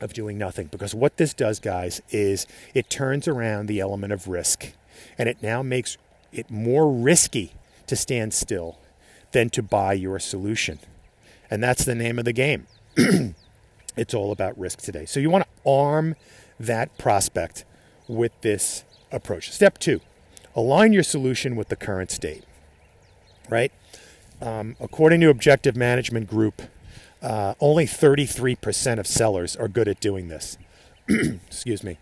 of 0.00 0.12
doing 0.12 0.36
nothing? 0.36 0.66
Because 0.66 0.94
what 0.94 1.16
this 1.16 1.32
does, 1.32 1.60
guys, 1.60 2.02
is 2.10 2.46
it 2.74 2.90
turns 2.90 3.28
around 3.28 3.66
the 3.66 3.80
element 3.80 4.12
of 4.12 4.28
risk, 4.28 4.72
and 5.16 5.28
it 5.28 5.42
now 5.42 5.62
makes 5.62 5.96
it 6.32 6.50
more 6.50 6.90
risky 6.90 7.52
to 7.86 7.96
stand 7.96 8.34
still 8.34 8.78
than 9.32 9.50
to 9.50 9.62
buy 9.62 9.92
your 9.92 10.18
solution. 10.18 10.78
And 11.50 11.62
that's 11.62 11.84
the 11.84 11.94
name 11.94 12.18
of 12.18 12.24
the 12.24 12.32
game. 12.32 12.66
it's 13.96 14.14
all 14.14 14.32
about 14.32 14.58
risk 14.58 14.80
today. 14.80 15.06
So 15.06 15.20
you 15.20 15.30
want 15.30 15.44
to 15.44 15.70
arm 15.70 16.16
that 16.60 16.96
prospect 16.98 17.64
with 18.06 18.32
this 18.40 18.84
approach. 19.10 19.50
Step 19.50 19.78
two 19.78 20.00
align 20.58 20.92
your 20.92 21.04
solution 21.04 21.54
with 21.54 21.68
the 21.68 21.76
current 21.76 22.10
state, 22.10 22.42
right? 23.48 23.72
Um, 24.42 24.76
according 24.80 25.20
to 25.20 25.30
Objective 25.30 25.76
Management 25.76 26.28
Group, 26.28 26.62
uh, 27.22 27.54
only 27.60 27.86
33% 27.86 28.98
of 28.98 29.06
sellers 29.06 29.56
are 29.56 29.68
good 29.68 29.88
at 29.88 30.00
doing 30.00 30.28
this. 30.28 30.58
Excuse 31.08 31.84
me. 31.84 31.98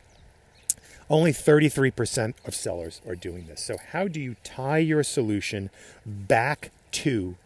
Only 1.08 1.32
33% 1.32 2.34
of 2.44 2.54
sellers 2.54 3.00
are 3.06 3.14
doing 3.14 3.46
this. 3.46 3.62
So, 3.62 3.76
how 3.92 4.08
do 4.08 4.20
you 4.20 4.36
tie 4.42 4.78
your 4.78 5.04
solution 5.04 5.70
back 6.04 6.70
to 6.92 7.36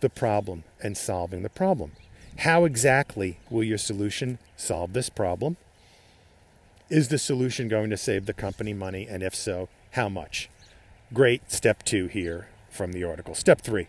the 0.00 0.10
problem 0.10 0.64
and 0.82 0.96
solving 0.96 1.42
the 1.42 1.48
problem? 1.48 1.92
How 2.38 2.64
exactly 2.64 3.38
will 3.50 3.62
your 3.62 3.78
solution 3.78 4.38
solve 4.56 4.94
this 4.94 5.08
problem? 5.08 5.56
Is 6.90 7.08
the 7.08 7.18
solution 7.18 7.68
going 7.68 7.90
to 7.90 7.96
save 7.96 8.26
the 8.26 8.34
company 8.34 8.72
money? 8.72 9.06
And 9.08 9.22
if 9.22 9.34
so, 9.34 9.68
how 9.92 10.08
much? 10.08 10.50
Great 11.14 11.50
step 11.50 11.82
two 11.84 12.08
here 12.08 12.48
from 12.70 12.92
the 12.92 13.04
article. 13.04 13.34
Step 13.34 13.60
three. 13.62 13.88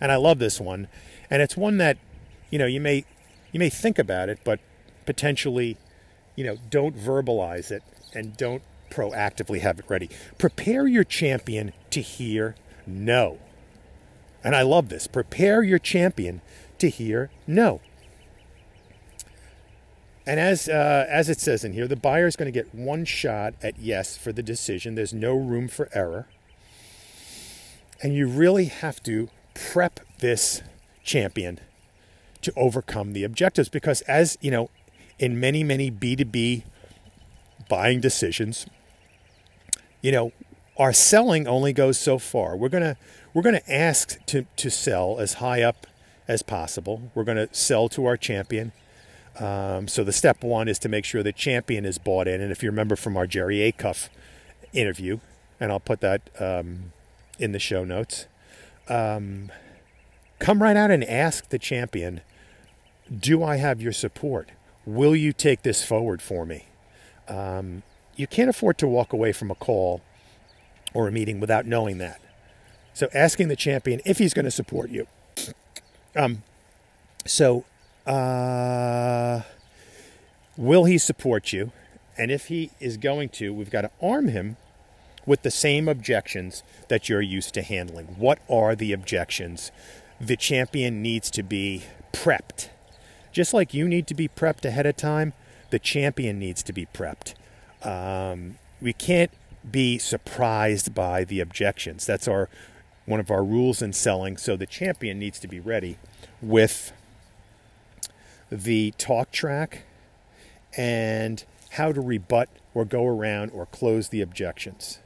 And 0.00 0.12
I 0.12 0.16
love 0.16 0.38
this 0.38 0.60
one. 0.60 0.86
And 1.30 1.42
it's 1.42 1.56
one 1.56 1.78
that, 1.78 1.98
you 2.50 2.58
know, 2.58 2.66
you 2.66 2.80
may 2.80 3.04
you 3.50 3.58
may 3.58 3.70
think 3.70 3.98
about 3.98 4.28
it, 4.28 4.38
but 4.44 4.60
potentially 5.06 5.78
you 6.36 6.44
know, 6.44 6.58
don't 6.70 6.96
verbalize 6.96 7.70
it 7.70 7.82
and 8.14 8.36
don't 8.36 8.62
proactively 8.90 9.60
have 9.60 9.78
it 9.80 9.86
ready. 9.88 10.08
Prepare 10.38 10.86
your 10.86 11.02
champion 11.02 11.72
to 11.90 12.00
hear 12.00 12.54
no. 12.86 13.38
And 14.44 14.54
I 14.54 14.62
love 14.62 14.90
this. 14.90 15.08
Prepare 15.08 15.62
your 15.62 15.78
champion 15.80 16.42
to 16.78 16.88
hear 16.88 17.30
no. 17.46 17.80
And 20.26 20.40
as 20.40 20.68
uh, 20.68 21.06
as 21.08 21.28
it 21.28 21.40
says 21.40 21.64
in 21.64 21.72
here, 21.72 21.86
the 21.86 21.96
buyer 21.96 22.26
is 22.26 22.34
going 22.36 22.52
to 22.52 22.52
get 22.52 22.74
one 22.74 23.04
shot 23.04 23.54
at 23.62 23.78
yes 23.78 24.16
for 24.16 24.32
the 24.32 24.42
decision. 24.42 24.94
There's 24.94 25.14
no 25.14 25.36
room 25.36 25.68
for 25.68 25.88
error. 25.92 26.26
And 28.02 28.14
you 28.14 28.26
really 28.26 28.66
have 28.66 29.02
to 29.04 29.30
prep 29.54 30.00
this 30.18 30.62
champion 31.02 31.60
to 32.42 32.52
overcome 32.56 33.12
the 33.12 33.24
objectives 33.24 33.68
because 33.68 34.02
as 34.02 34.36
you 34.40 34.50
know 34.50 34.68
in 35.18 35.40
many, 35.40 35.64
many 35.64 35.90
B2B 35.90 36.62
buying 37.68 38.00
decisions, 38.00 38.66
you 40.02 40.12
know, 40.12 40.32
our 40.76 40.92
selling 40.92 41.46
only 41.46 41.72
goes 41.72 41.98
so 41.98 42.18
far. 42.18 42.56
We're 42.56 42.68
gonna 42.68 42.96
we're 43.32 43.42
gonna 43.42 43.62
ask 43.68 44.24
to, 44.26 44.46
to 44.56 44.70
sell 44.70 45.18
as 45.18 45.34
high 45.34 45.62
up 45.62 45.86
as 46.28 46.42
possible. 46.42 47.10
We're 47.14 47.24
gonna 47.24 47.48
sell 47.52 47.88
to 47.90 48.06
our 48.06 48.16
champion. 48.16 48.72
Um, 49.38 49.86
so 49.88 50.02
the 50.02 50.12
step 50.12 50.42
one 50.42 50.68
is 50.68 50.78
to 50.80 50.88
make 50.88 51.04
sure 51.04 51.22
the 51.22 51.32
champion 51.32 51.84
is 51.84 51.98
bought 51.98 52.26
in. 52.26 52.40
And 52.40 52.50
if 52.50 52.62
you 52.62 52.70
remember 52.70 52.96
from 52.96 53.16
our 53.16 53.26
Jerry 53.26 53.58
Acuff 53.58 54.08
interview, 54.72 55.18
and 55.60 55.70
I'll 55.70 55.80
put 55.80 56.00
that 56.00 56.22
um, 56.38 56.92
in 57.38 57.52
the 57.52 57.58
show 57.58 57.84
notes, 57.84 58.26
um, 58.88 59.50
come 60.38 60.62
right 60.62 60.76
out 60.76 60.90
and 60.90 61.04
ask 61.04 61.48
the 61.48 61.58
champion, 61.58 62.20
"Do 63.14 63.42
I 63.42 63.56
have 63.56 63.80
your 63.80 63.92
support?" 63.92 64.50
Will 64.86 65.16
you 65.16 65.32
take 65.32 65.62
this 65.62 65.84
forward 65.84 66.22
for 66.22 66.46
me? 66.46 66.66
Um, 67.28 67.82
you 68.14 68.26
can't 68.26 68.48
afford 68.48 68.78
to 68.78 68.86
walk 68.86 69.12
away 69.12 69.32
from 69.32 69.50
a 69.50 69.54
call 69.54 70.00
or 70.94 71.08
a 71.08 71.12
meeting 71.12 71.40
without 71.40 71.66
knowing 71.66 71.98
that. 71.98 72.20
So 72.94 73.08
asking 73.12 73.48
the 73.48 73.56
champion 73.56 74.00
if 74.06 74.18
he's 74.18 74.32
going 74.32 74.44
to 74.44 74.50
support 74.50 74.90
you. 74.90 75.06
Um, 76.14 76.42
so, 77.26 77.64
uh, 78.06 79.42
will 80.56 80.84
he 80.84 80.98
support 80.98 81.52
you? 81.52 81.72
And 82.18 82.30
if 82.30 82.46
he 82.46 82.70
is 82.80 82.96
going 82.96 83.28
to, 83.30 83.52
we've 83.52 83.70
got 83.70 83.82
to 83.82 83.90
arm 84.00 84.28
him 84.28 84.56
with 85.26 85.42
the 85.42 85.50
same 85.50 85.88
objections 85.88 86.62
that 86.88 87.08
you're 87.08 87.20
used 87.20 87.52
to 87.54 87.62
handling. 87.62 88.06
What 88.18 88.38
are 88.48 88.74
the 88.74 88.92
objections? 88.92 89.70
The 90.20 90.36
champion 90.36 91.02
needs 91.02 91.30
to 91.32 91.42
be 91.42 91.84
prepped 92.12 92.68
just 93.36 93.52
like 93.52 93.74
you 93.74 93.86
need 93.86 94.06
to 94.06 94.14
be 94.14 94.28
prepped 94.28 94.64
ahead 94.64 94.86
of 94.86 94.96
time, 94.96 95.34
the 95.68 95.78
champion 95.78 96.38
needs 96.38 96.62
to 96.62 96.72
be 96.72 96.86
prepped. 96.86 97.34
Um, 97.82 98.56
we 98.80 98.94
can't 98.94 99.30
be 99.70 99.98
surprised 99.98 100.94
by 100.94 101.22
the 101.22 101.40
objections. 101.40 102.06
That's 102.06 102.26
our 102.26 102.48
one 103.04 103.20
of 103.20 103.30
our 103.30 103.44
rules 103.44 103.82
in 103.82 103.92
selling. 103.92 104.38
So 104.38 104.56
the 104.56 104.64
champion 104.64 105.18
needs 105.18 105.38
to 105.40 105.48
be 105.48 105.60
ready 105.60 105.98
with 106.40 106.94
the 108.50 108.92
talk 108.98 109.30
track 109.30 109.82
and 110.76 111.44
how 111.70 111.92
to 111.92 112.00
rebut 112.00 112.48
or 112.74 112.84
go 112.84 113.06
around 113.06 113.50
or 113.50 113.66
close 113.66 114.08
the 114.08 114.20
objections. 114.20 114.98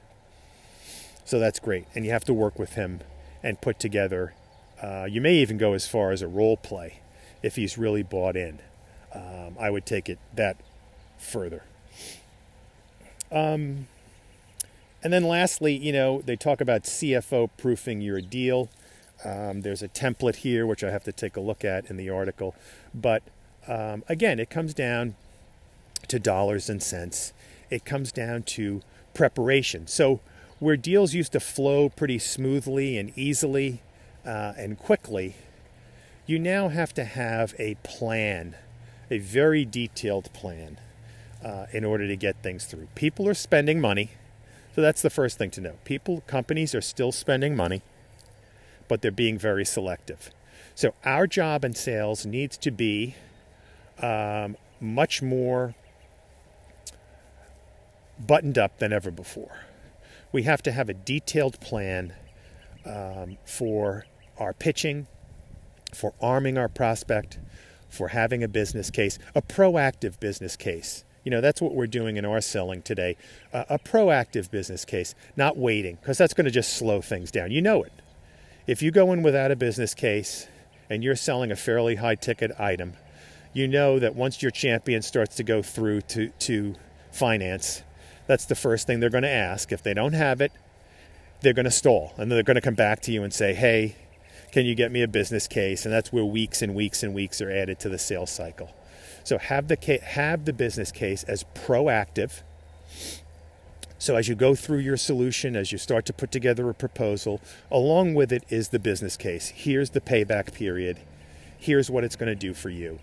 So 1.25 1.39
that's 1.39 1.59
great. 1.61 1.87
And 1.95 2.05
you 2.05 2.11
have 2.11 2.25
to 2.25 2.35
work 2.35 2.59
with 2.59 2.75
him 2.75 3.01
and 3.43 3.61
put 3.61 3.79
together. 3.79 4.35
Uh, 4.83 5.07
you 5.09 5.21
may 5.21 5.35
even 5.37 5.59
go 5.59 5.75
as 5.75 5.87
far 5.87 6.11
as 6.11 6.23
a 6.23 6.29
role 6.29 6.57
play 6.57 7.01
if 7.43 7.57
he's 7.57 7.79
really 7.79 8.03
bought 8.03 8.37
in. 8.37 8.59
Um, 9.15 9.57
I 9.59 9.71
would 9.71 9.87
take 9.87 10.09
it 10.09 10.19
that 10.35 10.57
further. 11.19 11.63
Um, 13.33 13.87
and 15.03 15.13
then 15.13 15.25
lastly, 15.25 15.75
you 15.75 15.93
know, 15.93 16.21
they 16.23 16.37
talk 16.37 16.61
about 16.61 16.83
CFO 16.83 17.51
proofing 17.57 18.01
your 18.01 18.21
deal. 18.21 18.69
Um, 19.25 19.63
there's 19.63 19.83
a 19.83 19.89
template 19.89 20.37
here 20.37 20.67
which 20.67 20.83
I 20.85 20.91
have 20.91 21.05
to 21.05 21.13
take 21.13 21.37
a 21.37 21.41
look 21.41 21.65
at 21.65 21.91
in 21.91 21.97
the 21.97 22.11
article. 22.11 22.55
But 22.95 23.23
um, 23.69 24.05
again, 24.09 24.41
it 24.41 24.51
comes 24.51 24.75
down 24.75 25.15
to 26.09 26.19
dollars 26.19 26.71
and 26.71 26.83
cents. 26.83 27.33
It 27.71 27.85
comes 27.85 28.13
down 28.13 28.43
to 28.45 28.83
preparation. 29.15 29.87
So, 29.87 30.21
where 30.59 30.77
deals 30.77 31.15
used 31.15 31.33
to 31.33 31.41
flow 31.41 31.89
pretty 31.89 32.19
smoothly 32.19 32.99
and 32.99 33.17
easily 33.17 33.83
uh, 34.27 34.53
and 34.59 34.79
quickly, 34.79 35.37
you 36.27 36.39
now 36.39 36.69
have 36.69 36.93
to 36.95 37.05
have 37.05 37.55
a 37.59 37.77
plan, 37.83 38.55
a 39.11 39.19
very 39.19 39.65
detailed 39.65 40.33
plan. 40.33 40.79
uh, 41.45 41.67
in 41.73 41.85
order 41.85 42.07
to 42.07 42.17
get 42.17 42.37
things 42.43 42.67
through. 42.67 42.89
People 42.95 43.29
are 43.29 43.35
spending 43.35 43.81
money, 43.81 44.11
so 44.75 44.81
that's 44.83 45.03
the 45.03 45.11
first 45.11 45.39
thing 45.39 45.51
to 45.53 45.61
know. 45.61 45.75
People, 45.85 46.23
companies 46.27 46.75
are 46.75 46.81
still 46.81 47.13
spending 47.13 47.57
money, 47.57 47.83
but 48.91 49.03
they're 49.03 49.13
being 49.13 49.39
very 49.39 49.65
selective. 49.65 50.31
So 50.75 50.95
our 51.05 51.29
job 51.29 51.65
in 51.65 51.75
sales 51.75 52.27
needs 52.27 52.59
to 52.59 52.73
be 52.73 53.15
um, 54.03 54.57
much 54.81 55.23
more 55.23 55.77
buttoned 58.19 58.59
up 58.59 58.81
than 58.81 58.93
ever 58.93 59.13
before. 59.13 59.61
We 60.33 60.43
have 60.43 60.61
to 60.65 60.73
have 60.73 60.89
a 60.89 60.95
detailed 60.95 61.61
plan 61.61 62.15
um, 62.85 63.39
for 63.45 64.07
our 64.39 64.53
pitching, 64.53 65.07
for 65.95 66.13
arming 66.21 66.59
our 66.59 66.69
prospect, 66.69 67.39
for 67.89 68.09
having 68.09 68.43
a 68.43 68.49
business 68.49 68.91
case, 68.91 69.21
a 69.37 69.43
proactive 69.43 70.19
business 70.19 70.57
case. 70.57 71.05
You 71.23 71.31
know, 71.31 71.41
that's 71.41 71.61
what 71.61 71.77
we're 71.77 71.87
doing 71.87 72.17
in 72.17 72.25
our 72.25 72.41
selling 72.41 72.83
today. 72.83 73.17
Uh, 73.53 73.65
a 73.69 73.79
proactive 73.79 74.51
business 74.51 74.85
case, 74.85 75.15
not 75.37 75.57
waiting, 75.57 75.99
because 76.01 76.19
that's 76.19 76.35
going 76.35 76.47
to 76.47 76.51
just 76.51 76.75
slow 76.75 77.01
things 77.01 77.31
down. 77.31 77.53
You 77.53 77.63
know 77.63 77.85
it. 77.85 77.93
If 78.71 78.83
you 78.83 78.93
go 78.93 79.11
in 79.11 79.25
without 79.25 79.51
a 79.51 79.57
business 79.57 79.95
case 79.95 80.47
and 80.89 81.03
you're 81.03 81.17
selling 81.17 81.51
a 81.51 81.57
fairly 81.57 81.97
high 81.97 82.15
ticket 82.15 82.53
item, 82.57 82.93
you 83.53 83.67
know 83.67 83.99
that 83.99 84.15
once 84.15 84.43
your 84.43 84.53
champion 84.53 85.03
starts 85.03 85.35
to 85.39 85.43
go 85.43 85.61
through 85.61 86.03
to, 86.03 86.29
to 86.29 86.77
finance, 87.11 87.83
that's 88.29 88.45
the 88.45 88.55
first 88.55 88.87
thing 88.87 89.01
they're 89.01 89.11
going 89.11 89.25
to 89.25 89.29
ask. 89.29 89.73
If 89.73 89.83
they 89.83 89.93
don't 89.93 90.13
have 90.13 90.41
it, 90.41 90.53
they're 91.41 91.53
going 91.53 91.65
to 91.65 91.71
stall. 91.73 92.13
And 92.17 92.31
they're 92.31 92.45
going 92.45 92.55
to 92.55 92.61
come 92.61 92.77
back 92.77 93.01
to 93.03 93.13
you 93.13 93.25
and 93.25 93.35
say, 93.35 93.55
hey, 93.55 93.97
can 94.53 94.67
you 94.67 94.77
get 94.77 94.93
me 94.93 95.03
a 95.03 95.09
business 95.09 95.49
case? 95.49 95.85
And 95.85 95.93
that's 95.93 96.13
where 96.13 96.25
weeks 96.25 96.63
and 96.63 96.77
weeks 96.77 97.03
and 97.03 97.13
weeks 97.13 97.41
are 97.41 97.51
added 97.51 97.81
to 97.81 97.89
the 97.89 97.99
sales 97.99 98.31
cycle. 98.31 98.71
So 99.25 99.39
have 99.39 99.67
the, 99.67 100.01
have 100.05 100.45
the 100.45 100.53
business 100.53 100.93
case 100.93 101.25
as 101.25 101.43
proactive. 101.57 102.43
So 104.01 104.17
as 104.17 104.29
you 104.29 104.35
go 104.35 104.55
through 104.55 104.79
your 104.79 104.97
solution, 104.97 105.55
as 105.55 105.73
you 105.73 105.77
start 105.77 106.07
to 106.07 106.15
put 106.15 106.33
together 106.33 106.71
a 106.71 106.75
proposal, 106.75 107.39
along 107.71 108.15
with 108.15 108.33
it 108.33 108.45
is 108.49 108.71
the 108.71 108.79
business 108.79 109.15
case. 109.15 109.49
Here's 109.49 109.91
the 109.91 110.01
payback 110.01 110.55
period. 110.55 110.97
Here's 111.59 111.91
what 111.91 112.03
it's 112.03 112.17
going 112.17 112.31
to 112.31 112.35
do 112.35 112.55
for 112.55 112.71
you. 112.71 112.99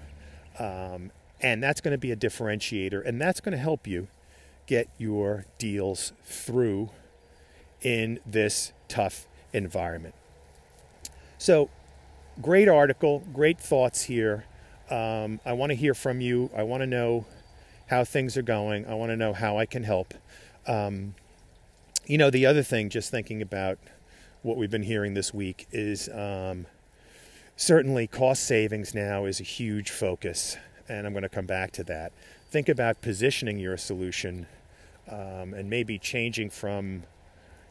Um, 0.57 1.11
and 1.39 1.61
that's 1.61 1.81
going 1.81 1.91
to 1.91 1.99
be 1.99 2.11
a 2.11 2.15
differentiator, 2.15 3.05
and 3.05 3.21
that's 3.21 3.41
going 3.41 3.51
to 3.51 3.59
help 3.59 3.85
you 3.85 4.07
get 4.65 4.89
your 4.97 5.45
deals 5.59 6.13
through 6.25 6.89
in 7.83 8.19
this 8.25 8.73
tough 8.87 9.27
environment. 9.53 10.15
So, 11.37 11.69
great 12.41 12.67
article, 12.67 13.23
great 13.33 13.59
thoughts 13.59 14.01
here. 14.05 14.45
Um, 14.89 15.41
I 15.45 15.53
want 15.53 15.69
to 15.69 15.75
hear 15.75 15.93
from 15.93 16.21
you. 16.21 16.49
I 16.57 16.63
want 16.63 16.81
to 16.81 16.87
know 16.87 17.27
how 17.85 18.03
things 18.03 18.35
are 18.35 18.41
going. 18.41 18.87
I 18.87 18.95
want 18.95 19.11
to 19.11 19.15
know 19.15 19.33
how 19.33 19.59
I 19.59 19.67
can 19.67 19.83
help. 19.83 20.15
Um, 20.67 21.15
you 22.05 22.17
know, 22.17 22.29
the 22.29 22.45
other 22.45 22.63
thing, 22.63 22.89
just 22.89 23.09
thinking 23.11 23.41
about 23.41 23.79
what 24.41 24.57
we've 24.57 24.71
been 24.71 24.83
hearing 24.83 25.13
this 25.13 25.33
week, 25.33 25.67
is 25.71 26.09
um, 26.09 26.67
certainly 27.55 28.07
cost 28.07 28.43
savings 28.43 28.93
now 28.93 29.25
is 29.25 29.39
a 29.39 29.43
huge 29.43 29.89
focus, 29.89 30.57
and 30.87 31.07
I'm 31.07 31.13
going 31.13 31.23
to 31.23 31.29
come 31.29 31.45
back 31.45 31.71
to 31.73 31.83
that. 31.85 32.11
Think 32.49 32.69
about 32.69 33.01
positioning 33.01 33.59
your 33.59 33.77
solution 33.77 34.47
um, 35.09 35.53
and 35.53 35.69
maybe 35.69 35.97
changing 35.97 36.49
from 36.49 37.03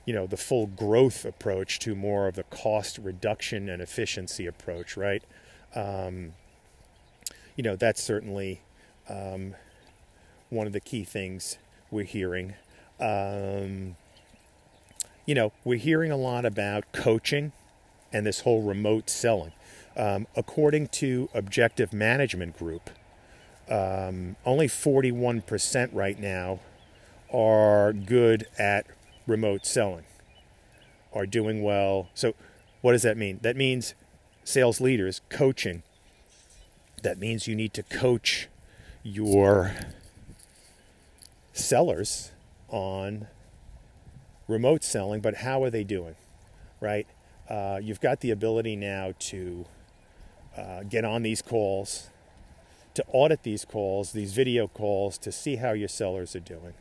you 0.04 0.14
know 0.14 0.26
the 0.26 0.36
full 0.36 0.66
growth 0.66 1.24
approach 1.24 1.78
to 1.80 1.94
more 1.94 2.28
of 2.28 2.36
the 2.36 2.44
cost 2.44 2.98
reduction 2.98 3.68
and 3.68 3.82
efficiency 3.82 4.46
approach 4.46 4.96
right 4.96 5.22
um, 5.74 6.32
you 7.56 7.64
know 7.64 7.76
that's 7.76 8.02
certainly 8.02 8.60
um, 9.08 9.54
one 10.48 10.66
of 10.66 10.72
the 10.72 10.80
key 10.80 11.04
things 11.04 11.58
we're 11.90 12.04
hearing 12.04 12.54
um, 13.00 13.96
you 15.24 15.34
know 15.34 15.52
we're 15.64 15.78
hearing 15.78 16.10
a 16.10 16.16
lot 16.16 16.44
about 16.44 16.84
coaching 16.92 17.52
and 18.12 18.26
this 18.26 18.40
whole 18.40 18.62
remote 18.62 19.10
selling 19.10 19.52
um, 19.96 20.26
according 20.36 20.88
to 20.88 21.28
objective 21.34 21.92
management 21.92 22.58
group 22.58 22.90
um, 23.68 24.36
only 24.44 24.68
41% 24.68 25.88
right 25.92 26.18
now 26.18 26.60
are 27.32 27.92
good 27.92 28.46
at 28.58 28.86
remote 29.26 29.66
selling, 29.66 30.04
are 31.12 31.26
doing 31.26 31.62
well. 31.62 32.08
So, 32.14 32.34
what 32.80 32.92
does 32.92 33.02
that 33.02 33.16
mean? 33.16 33.40
That 33.42 33.56
means 33.56 33.94
sales 34.44 34.80
leaders 34.80 35.20
coaching. 35.28 35.82
That 37.02 37.18
means 37.18 37.48
you 37.48 37.56
need 37.56 37.74
to 37.74 37.82
coach 37.82 38.48
your 39.02 39.74
sellers 41.52 42.30
on 42.68 43.28
remote 44.48 44.84
selling, 44.84 45.20
but 45.20 45.36
how 45.36 45.62
are 45.62 45.70
they 45.70 45.84
doing? 45.84 46.16
Right? 46.80 47.06
Uh, 47.48 47.78
you've 47.82 48.00
got 48.00 48.20
the 48.20 48.30
ability 48.30 48.76
now 48.76 49.14
to 49.18 49.66
uh, 50.56 50.82
get 50.82 51.04
on 51.04 51.22
these 51.22 51.42
calls, 51.42 52.10
to 52.94 53.04
audit 53.12 53.42
these 53.42 53.64
calls, 53.64 54.12
these 54.12 54.32
video 54.32 54.66
calls, 54.66 55.18
to 55.18 55.30
see 55.30 55.56
how 55.56 55.72
your 55.72 55.88
sellers 55.88 56.34
are 56.34 56.40
doing 56.40 56.74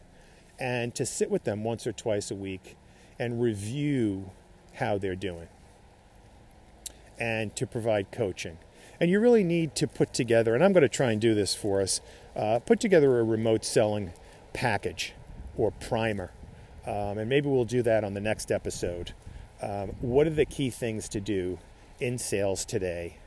and 0.59 0.95
to 0.95 1.05
sit 1.05 1.29
with 1.29 1.43
them 1.43 1.63
once 1.63 1.85
or 1.85 1.91
twice 1.91 2.31
a 2.31 2.35
week 2.35 2.77
and 3.19 3.41
review 3.41 4.31
how 4.75 4.97
they're 4.97 5.15
doing 5.15 5.47
and 7.19 7.55
to 7.55 7.67
provide 7.67 8.11
coaching. 8.11 8.57
And 8.99 9.11
you 9.11 9.19
really 9.19 9.43
need 9.43 9.75
to 9.75 9.87
put 9.87 10.13
together, 10.13 10.55
and 10.55 10.63
I'm 10.63 10.71
going 10.71 10.81
to 10.81 10.89
try 10.89 11.11
and 11.11 11.19
do 11.19 11.33
this 11.33 11.53
for 11.53 11.81
us, 11.81 11.99
uh, 12.35 12.59
put 12.59 12.79
together 12.79 13.19
a 13.19 13.23
remote 13.23 13.65
selling 13.65 14.13
package 14.53 15.13
or 15.57 15.71
primer. 15.71 16.31
Um, 16.85 17.17
and 17.17 17.29
maybe 17.29 17.49
we'll 17.49 17.65
do 17.65 17.81
that 17.83 18.03
on 18.03 18.13
the 18.13 18.21
next 18.21 18.51
episode. 18.51 19.13
Um, 19.61 19.89
what 20.01 20.27
are 20.27 20.31
the 20.31 20.45
key 20.45 20.69
things 20.69 21.09
to 21.09 21.19
do 21.19 21.57
in 21.99 22.17
sales 22.17 22.65
today? 22.65 23.17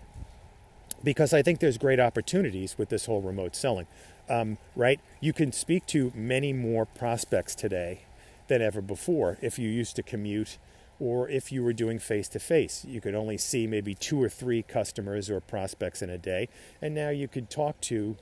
Because 1.02 1.32
I 1.32 1.42
think 1.42 1.60
there's 1.60 1.78
great 1.78 2.00
opportunities 2.00 2.76
with 2.76 2.88
this 2.88 3.06
whole 3.06 3.20
remote 3.20 3.56
selling 3.56 3.86
um, 4.28 4.58
right? 4.76 5.00
You 5.20 5.32
can 5.32 5.52
speak 5.52 5.86
to 5.86 6.12
many 6.14 6.52
more 6.52 6.84
prospects 6.84 7.54
today 7.54 8.02
than 8.48 8.62
ever 8.62 8.80
before. 8.80 9.38
If 9.40 9.58
you 9.58 9.68
used 9.68 9.96
to 9.96 10.02
commute 10.02 10.58
or 11.00 11.28
if 11.28 11.52
you 11.52 11.62
were 11.62 11.72
doing 11.72 11.98
face 11.98 12.28
to 12.28 12.38
face, 12.38 12.84
you 12.84 13.00
could 13.00 13.14
only 13.14 13.38
see 13.38 13.66
maybe 13.66 13.94
two 13.94 14.22
or 14.22 14.28
three 14.28 14.62
customers 14.62 15.30
or 15.30 15.40
prospects 15.40 16.02
in 16.02 16.10
a 16.10 16.18
day. 16.18 16.48
And 16.82 16.94
now 16.94 17.10
you 17.10 17.28
could 17.28 17.50
talk 17.50 17.80
to 17.82 18.16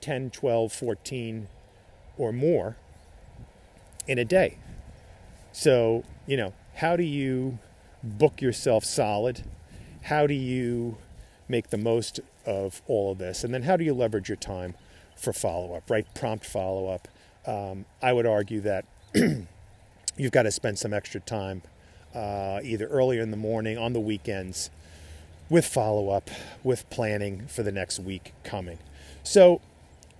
10, 0.00 0.30
12, 0.30 0.72
14 0.72 1.48
or 2.16 2.32
more 2.32 2.76
in 4.08 4.18
a 4.18 4.24
day. 4.24 4.56
So, 5.52 6.04
you 6.26 6.36
know, 6.36 6.54
how 6.74 6.96
do 6.96 7.04
you 7.04 7.58
book 8.02 8.40
yourself 8.40 8.84
solid? 8.84 9.42
How 10.02 10.26
do 10.26 10.34
you 10.34 10.96
make 11.48 11.70
the 11.70 11.78
most 11.78 12.20
of 12.46 12.82
all 12.86 13.12
of 13.12 13.18
this? 13.18 13.44
And 13.44 13.52
then 13.52 13.62
how 13.62 13.76
do 13.76 13.84
you 13.84 13.94
leverage 13.94 14.28
your 14.28 14.36
time 14.36 14.74
for 15.16 15.32
follow 15.32 15.74
up, 15.74 15.90
right? 15.90 16.06
Prompt 16.14 16.44
follow 16.44 16.88
up. 16.88 17.08
Um, 17.46 17.84
I 18.02 18.12
would 18.12 18.26
argue 18.26 18.60
that 18.62 18.84
you've 19.14 20.32
got 20.32 20.42
to 20.42 20.50
spend 20.50 20.78
some 20.78 20.92
extra 20.92 21.20
time, 21.20 21.62
uh, 22.14 22.60
either 22.62 22.86
earlier 22.86 23.22
in 23.22 23.30
the 23.30 23.36
morning, 23.36 23.76
on 23.78 23.92
the 23.92 24.00
weekends, 24.00 24.70
with 25.48 25.66
follow 25.66 26.10
up, 26.10 26.30
with 26.62 26.88
planning 26.90 27.46
for 27.46 27.62
the 27.62 27.72
next 27.72 27.98
week 27.98 28.32
coming. 28.44 28.78
So, 29.22 29.60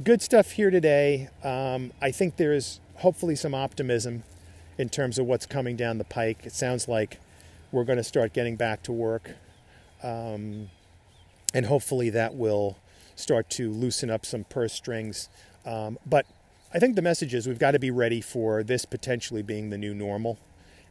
good 0.03 0.23
stuff 0.23 0.53
here 0.53 0.71
today. 0.71 1.29
Um, 1.45 1.93
I 2.01 2.11
think 2.11 2.37
there's 2.37 2.81
hopefully 2.99 3.37
some 3.37 3.55
optimism 3.55 4.25
in 4.77 4.89
terms 4.89 5.19
of 5.19 5.27
what's 5.27 5.47
coming 5.47 5.77
down 5.77 5.99
the 5.99 6.05
pike. 6.05 6.41
It 6.45 6.53
sounds 6.53 6.89
like 6.89 7.19
we're 7.73 7.85
going 7.85 7.99
to 7.99 8.05
start 8.05 8.33
getting 8.33 8.57
back 8.57 8.83
to 8.85 8.93
work. 8.93 9.33
Um, 10.03 10.71
and 11.53 11.67
hopefully 11.67 12.11
that 12.11 12.35
will 12.35 12.79
start 13.17 13.51
to 13.51 13.71
loosen 13.71 14.11
up 14.11 14.25
some 14.25 14.45
purse 14.45 14.73
strings. 14.73 15.29
Um, 15.67 15.99
but 16.07 16.27
I 16.73 16.79
think 16.79 16.97
the 16.97 17.03
message 17.03 17.35
is 17.35 17.47
we've 17.47 17.59
got 17.59 17.73
to 17.73 17.79
be 17.79 17.91
ready 17.91 18.21
for 18.21 18.63
this 18.63 18.85
potentially 18.85 19.43
being 19.43 19.71
the 19.71 19.79
new 19.79 19.95
normal. 19.95 20.39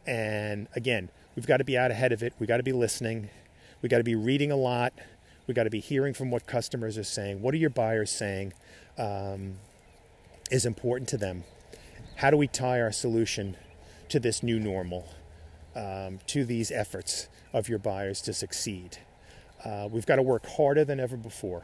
And 0.06 0.68
again, 0.74 1.10
we've 1.36 1.46
got 1.46 1.58
to 1.58 1.64
be 1.64 1.78
out 1.78 1.90
ahead 1.90 2.12
of 2.12 2.22
it. 2.22 2.32
We've 2.38 2.48
got 2.48 2.58
to 2.58 2.62
be 2.62 2.72
listening. 2.72 3.30
We've 3.80 3.90
got 3.90 3.98
to 3.98 4.04
be 4.04 4.14
reading 4.14 4.50
a 4.50 4.56
lot. 4.56 4.92
We've 5.46 5.54
got 5.54 5.64
to 5.64 5.70
be 5.70 5.80
hearing 5.80 6.14
from 6.14 6.30
what 6.30 6.46
customers 6.46 6.98
are 6.98 7.04
saying. 7.04 7.40
What 7.40 7.54
are 7.54 7.58
your 7.58 7.70
buyers 7.70 8.10
saying 8.10 8.52
um, 8.98 9.54
is 10.50 10.66
important 10.66 11.08
to 11.10 11.16
them? 11.16 11.44
How 12.18 12.30
do 12.30 12.36
we 12.36 12.48
tie 12.48 12.80
our 12.80 12.90
solution 12.90 13.56
to 14.08 14.18
this 14.18 14.42
new 14.42 14.58
normal, 14.58 15.08
um, 15.76 16.18
to 16.26 16.44
these 16.44 16.72
efforts 16.72 17.28
of 17.52 17.68
your 17.68 17.78
buyers 17.78 18.20
to 18.22 18.32
succeed? 18.32 18.98
Uh, 19.64 19.88
we've 19.88 20.04
got 20.04 20.16
to 20.16 20.22
work 20.22 20.44
harder 20.44 20.84
than 20.84 20.98
ever 20.98 21.16
before 21.16 21.62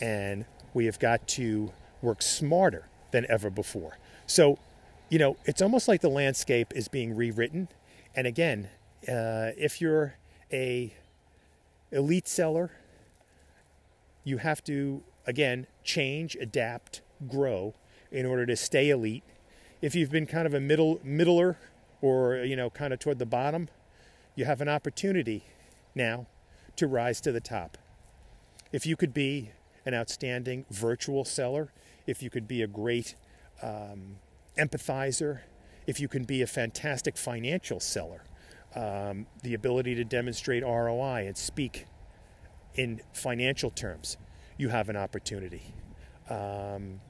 and 0.00 0.44
we 0.72 0.86
have 0.86 1.00
got 1.00 1.26
to 1.26 1.72
work 2.00 2.22
smarter 2.22 2.86
than 3.10 3.26
ever 3.28 3.50
before. 3.50 3.98
So, 4.28 4.56
you 5.08 5.18
know, 5.18 5.36
it's 5.44 5.60
almost 5.60 5.88
like 5.88 6.00
the 6.00 6.08
landscape 6.08 6.72
is 6.76 6.86
being 6.86 7.16
rewritten. 7.16 7.66
And 8.14 8.28
again, 8.28 8.68
uh, 9.08 9.50
if 9.58 9.80
you're 9.80 10.14
a 10.52 10.94
elite 11.90 12.28
seller, 12.28 12.70
you 14.22 14.38
have 14.38 14.62
to 14.64 15.02
again 15.26 15.66
change, 15.82 16.36
adapt, 16.36 17.00
grow, 17.28 17.74
in 18.12 18.26
order 18.26 18.46
to 18.46 18.54
stay 18.54 18.90
elite. 18.90 19.24
If 19.82 19.94
you've 19.94 20.10
been 20.10 20.26
kind 20.26 20.46
of 20.46 20.52
a 20.52 20.60
middle 20.60 21.00
middler 21.02 21.56
or 22.02 22.36
you 22.36 22.56
know 22.56 22.70
kind 22.70 22.92
of 22.92 22.98
toward 22.98 23.18
the 23.18 23.26
bottom, 23.26 23.68
you 24.34 24.44
have 24.44 24.60
an 24.60 24.68
opportunity 24.68 25.44
now 25.94 26.26
to 26.76 26.86
rise 26.86 27.20
to 27.22 27.32
the 27.32 27.40
top. 27.40 27.78
If 28.72 28.86
you 28.86 28.96
could 28.96 29.14
be 29.14 29.52
an 29.86 29.94
outstanding 29.94 30.66
virtual 30.70 31.24
seller, 31.24 31.72
if 32.06 32.22
you 32.22 32.30
could 32.30 32.46
be 32.46 32.62
a 32.62 32.66
great 32.66 33.14
um, 33.62 34.16
empathizer, 34.58 35.40
if 35.86 35.98
you 35.98 36.08
can 36.08 36.24
be 36.24 36.42
a 36.42 36.46
fantastic 36.46 37.16
financial 37.16 37.80
seller, 37.80 38.22
um, 38.74 39.26
the 39.42 39.54
ability 39.54 39.94
to 39.94 40.04
demonstrate 40.04 40.62
ROI 40.62 41.26
and 41.26 41.36
speak 41.36 41.86
in 42.74 43.00
financial 43.12 43.70
terms, 43.70 44.16
you 44.56 44.68
have 44.68 44.88
an 44.88 44.96
opportunity. 44.96 45.74
Um, 46.28 47.00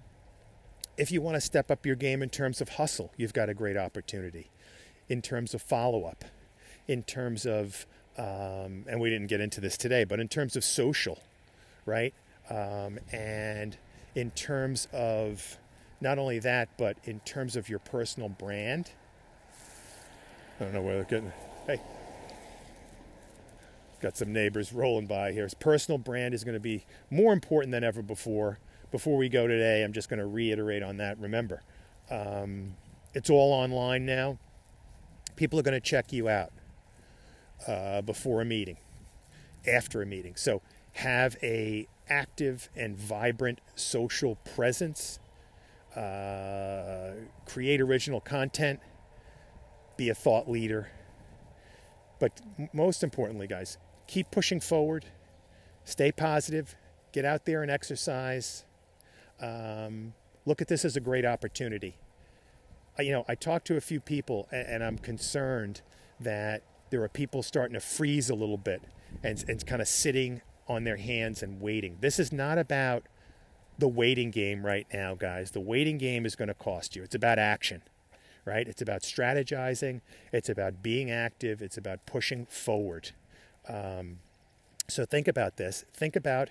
if 0.96 1.10
you 1.10 1.20
want 1.20 1.36
to 1.36 1.40
step 1.40 1.70
up 1.70 1.86
your 1.86 1.96
game 1.96 2.22
in 2.22 2.28
terms 2.28 2.60
of 2.60 2.70
hustle, 2.70 3.12
you've 3.16 3.32
got 3.32 3.48
a 3.48 3.54
great 3.54 3.76
opportunity. 3.76 4.50
In 5.08 5.22
terms 5.22 5.54
of 5.54 5.62
follow 5.62 6.04
up, 6.04 6.24
in 6.86 7.02
terms 7.02 7.44
of, 7.44 7.86
um, 8.16 8.84
and 8.88 9.00
we 9.00 9.10
didn't 9.10 9.26
get 9.26 9.40
into 9.40 9.60
this 9.60 9.76
today, 9.76 10.04
but 10.04 10.20
in 10.20 10.28
terms 10.28 10.54
of 10.56 10.62
social, 10.62 11.20
right? 11.84 12.14
Um, 12.48 12.98
and 13.12 13.76
in 14.14 14.30
terms 14.32 14.86
of 14.92 15.58
not 16.00 16.18
only 16.18 16.38
that, 16.40 16.68
but 16.78 16.96
in 17.04 17.20
terms 17.20 17.56
of 17.56 17.68
your 17.68 17.78
personal 17.78 18.28
brand. 18.28 18.90
I 20.58 20.64
don't 20.64 20.74
know 20.74 20.82
where 20.82 20.94
they're 20.94 21.04
getting. 21.04 21.32
Hey, 21.66 21.80
got 24.00 24.16
some 24.16 24.32
neighbors 24.32 24.72
rolling 24.72 25.06
by 25.06 25.32
here. 25.32 25.44
His 25.44 25.54
personal 25.54 25.98
brand 25.98 26.34
is 26.34 26.44
going 26.44 26.54
to 26.54 26.60
be 26.60 26.84
more 27.10 27.32
important 27.32 27.72
than 27.72 27.84
ever 27.84 28.02
before. 28.02 28.58
Before 28.90 29.16
we 29.16 29.28
go 29.28 29.46
today, 29.46 29.84
I'm 29.84 29.92
just 29.92 30.08
going 30.08 30.18
to 30.18 30.26
reiterate 30.26 30.82
on 30.82 30.96
that. 30.96 31.18
Remember, 31.18 31.62
um, 32.10 32.74
it's 33.14 33.30
all 33.30 33.52
online 33.52 34.04
now. 34.04 34.38
People 35.36 35.58
are 35.58 35.62
going 35.62 35.80
to 35.80 35.80
check 35.80 36.12
you 36.12 36.28
out 36.28 36.52
uh, 37.66 38.02
before 38.02 38.40
a 38.40 38.44
meeting, 38.44 38.78
after 39.66 40.02
a 40.02 40.06
meeting. 40.06 40.34
So 40.36 40.60
have 40.94 41.36
a 41.42 41.86
active 42.08 42.68
and 42.74 42.96
vibrant 42.96 43.60
social 43.76 44.34
presence. 44.36 45.20
Uh, 45.94 47.12
create 47.46 47.80
original 47.80 48.20
content. 48.20 48.80
Be 49.96 50.08
a 50.08 50.14
thought 50.14 50.50
leader. 50.50 50.90
But 52.18 52.40
most 52.72 53.02
importantly, 53.02 53.46
guys, 53.46 53.78
keep 54.06 54.30
pushing 54.30 54.60
forward. 54.60 55.06
Stay 55.84 56.12
positive. 56.12 56.76
Get 57.12 57.24
out 57.24 57.44
there 57.44 57.62
and 57.62 57.70
exercise. 57.70 58.64
Um, 59.40 60.14
look 60.46 60.60
at 60.60 60.68
this 60.68 60.84
as 60.84 60.96
a 60.96 61.00
great 61.00 61.24
opportunity. 61.24 61.96
You 62.98 63.12
know, 63.12 63.24
I 63.28 63.34
talked 63.34 63.66
to 63.68 63.76
a 63.76 63.80
few 63.80 64.00
people, 64.00 64.48
and 64.50 64.84
I'm 64.84 64.98
concerned 64.98 65.80
that 66.18 66.62
there 66.90 67.02
are 67.02 67.08
people 67.08 67.42
starting 67.42 67.74
to 67.74 67.80
freeze 67.80 68.28
a 68.28 68.34
little 68.34 68.58
bit 68.58 68.82
and, 69.22 69.42
and 69.48 69.64
kind 69.66 69.80
of 69.80 69.88
sitting 69.88 70.42
on 70.68 70.84
their 70.84 70.96
hands 70.96 71.42
and 71.42 71.60
waiting. 71.60 71.96
This 72.00 72.18
is 72.18 72.32
not 72.32 72.58
about 72.58 73.04
the 73.78 73.88
waiting 73.88 74.30
game 74.30 74.66
right 74.66 74.86
now, 74.92 75.14
guys. 75.14 75.52
The 75.52 75.60
waiting 75.60 75.98
game 75.98 76.26
is 76.26 76.36
going 76.36 76.48
to 76.48 76.54
cost 76.54 76.94
you. 76.94 77.02
It's 77.02 77.14
about 77.14 77.38
action, 77.38 77.82
right? 78.44 78.68
It's 78.68 78.82
about 78.82 79.02
strategizing. 79.02 80.02
It's 80.32 80.48
about 80.48 80.82
being 80.82 81.10
active. 81.10 81.62
It's 81.62 81.78
about 81.78 82.04
pushing 82.06 82.46
forward. 82.46 83.12
Um, 83.68 84.18
so 84.88 85.04
think 85.04 85.26
about 85.28 85.56
this. 85.56 85.84
Think 85.92 86.16
about 86.16 86.50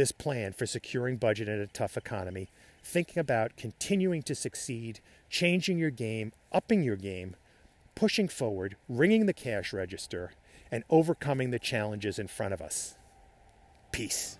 this 0.00 0.12
plan 0.12 0.54
for 0.54 0.64
securing 0.64 1.18
budget 1.18 1.46
in 1.46 1.60
a 1.60 1.66
tough 1.66 1.94
economy. 1.94 2.48
Thinking 2.82 3.20
about 3.20 3.58
continuing 3.58 4.22
to 4.22 4.34
succeed, 4.34 5.00
changing 5.28 5.76
your 5.76 5.90
game, 5.90 6.32
upping 6.50 6.82
your 6.82 6.96
game, 6.96 7.36
pushing 7.94 8.26
forward, 8.26 8.76
ringing 8.88 9.26
the 9.26 9.34
cash 9.34 9.74
register, 9.74 10.32
and 10.70 10.84
overcoming 10.88 11.50
the 11.50 11.58
challenges 11.58 12.18
in 12.18 12.28
front 12.28 12.54
of 12.54 12.62
us. 12.62 12.96
Peace. 13.92 14.38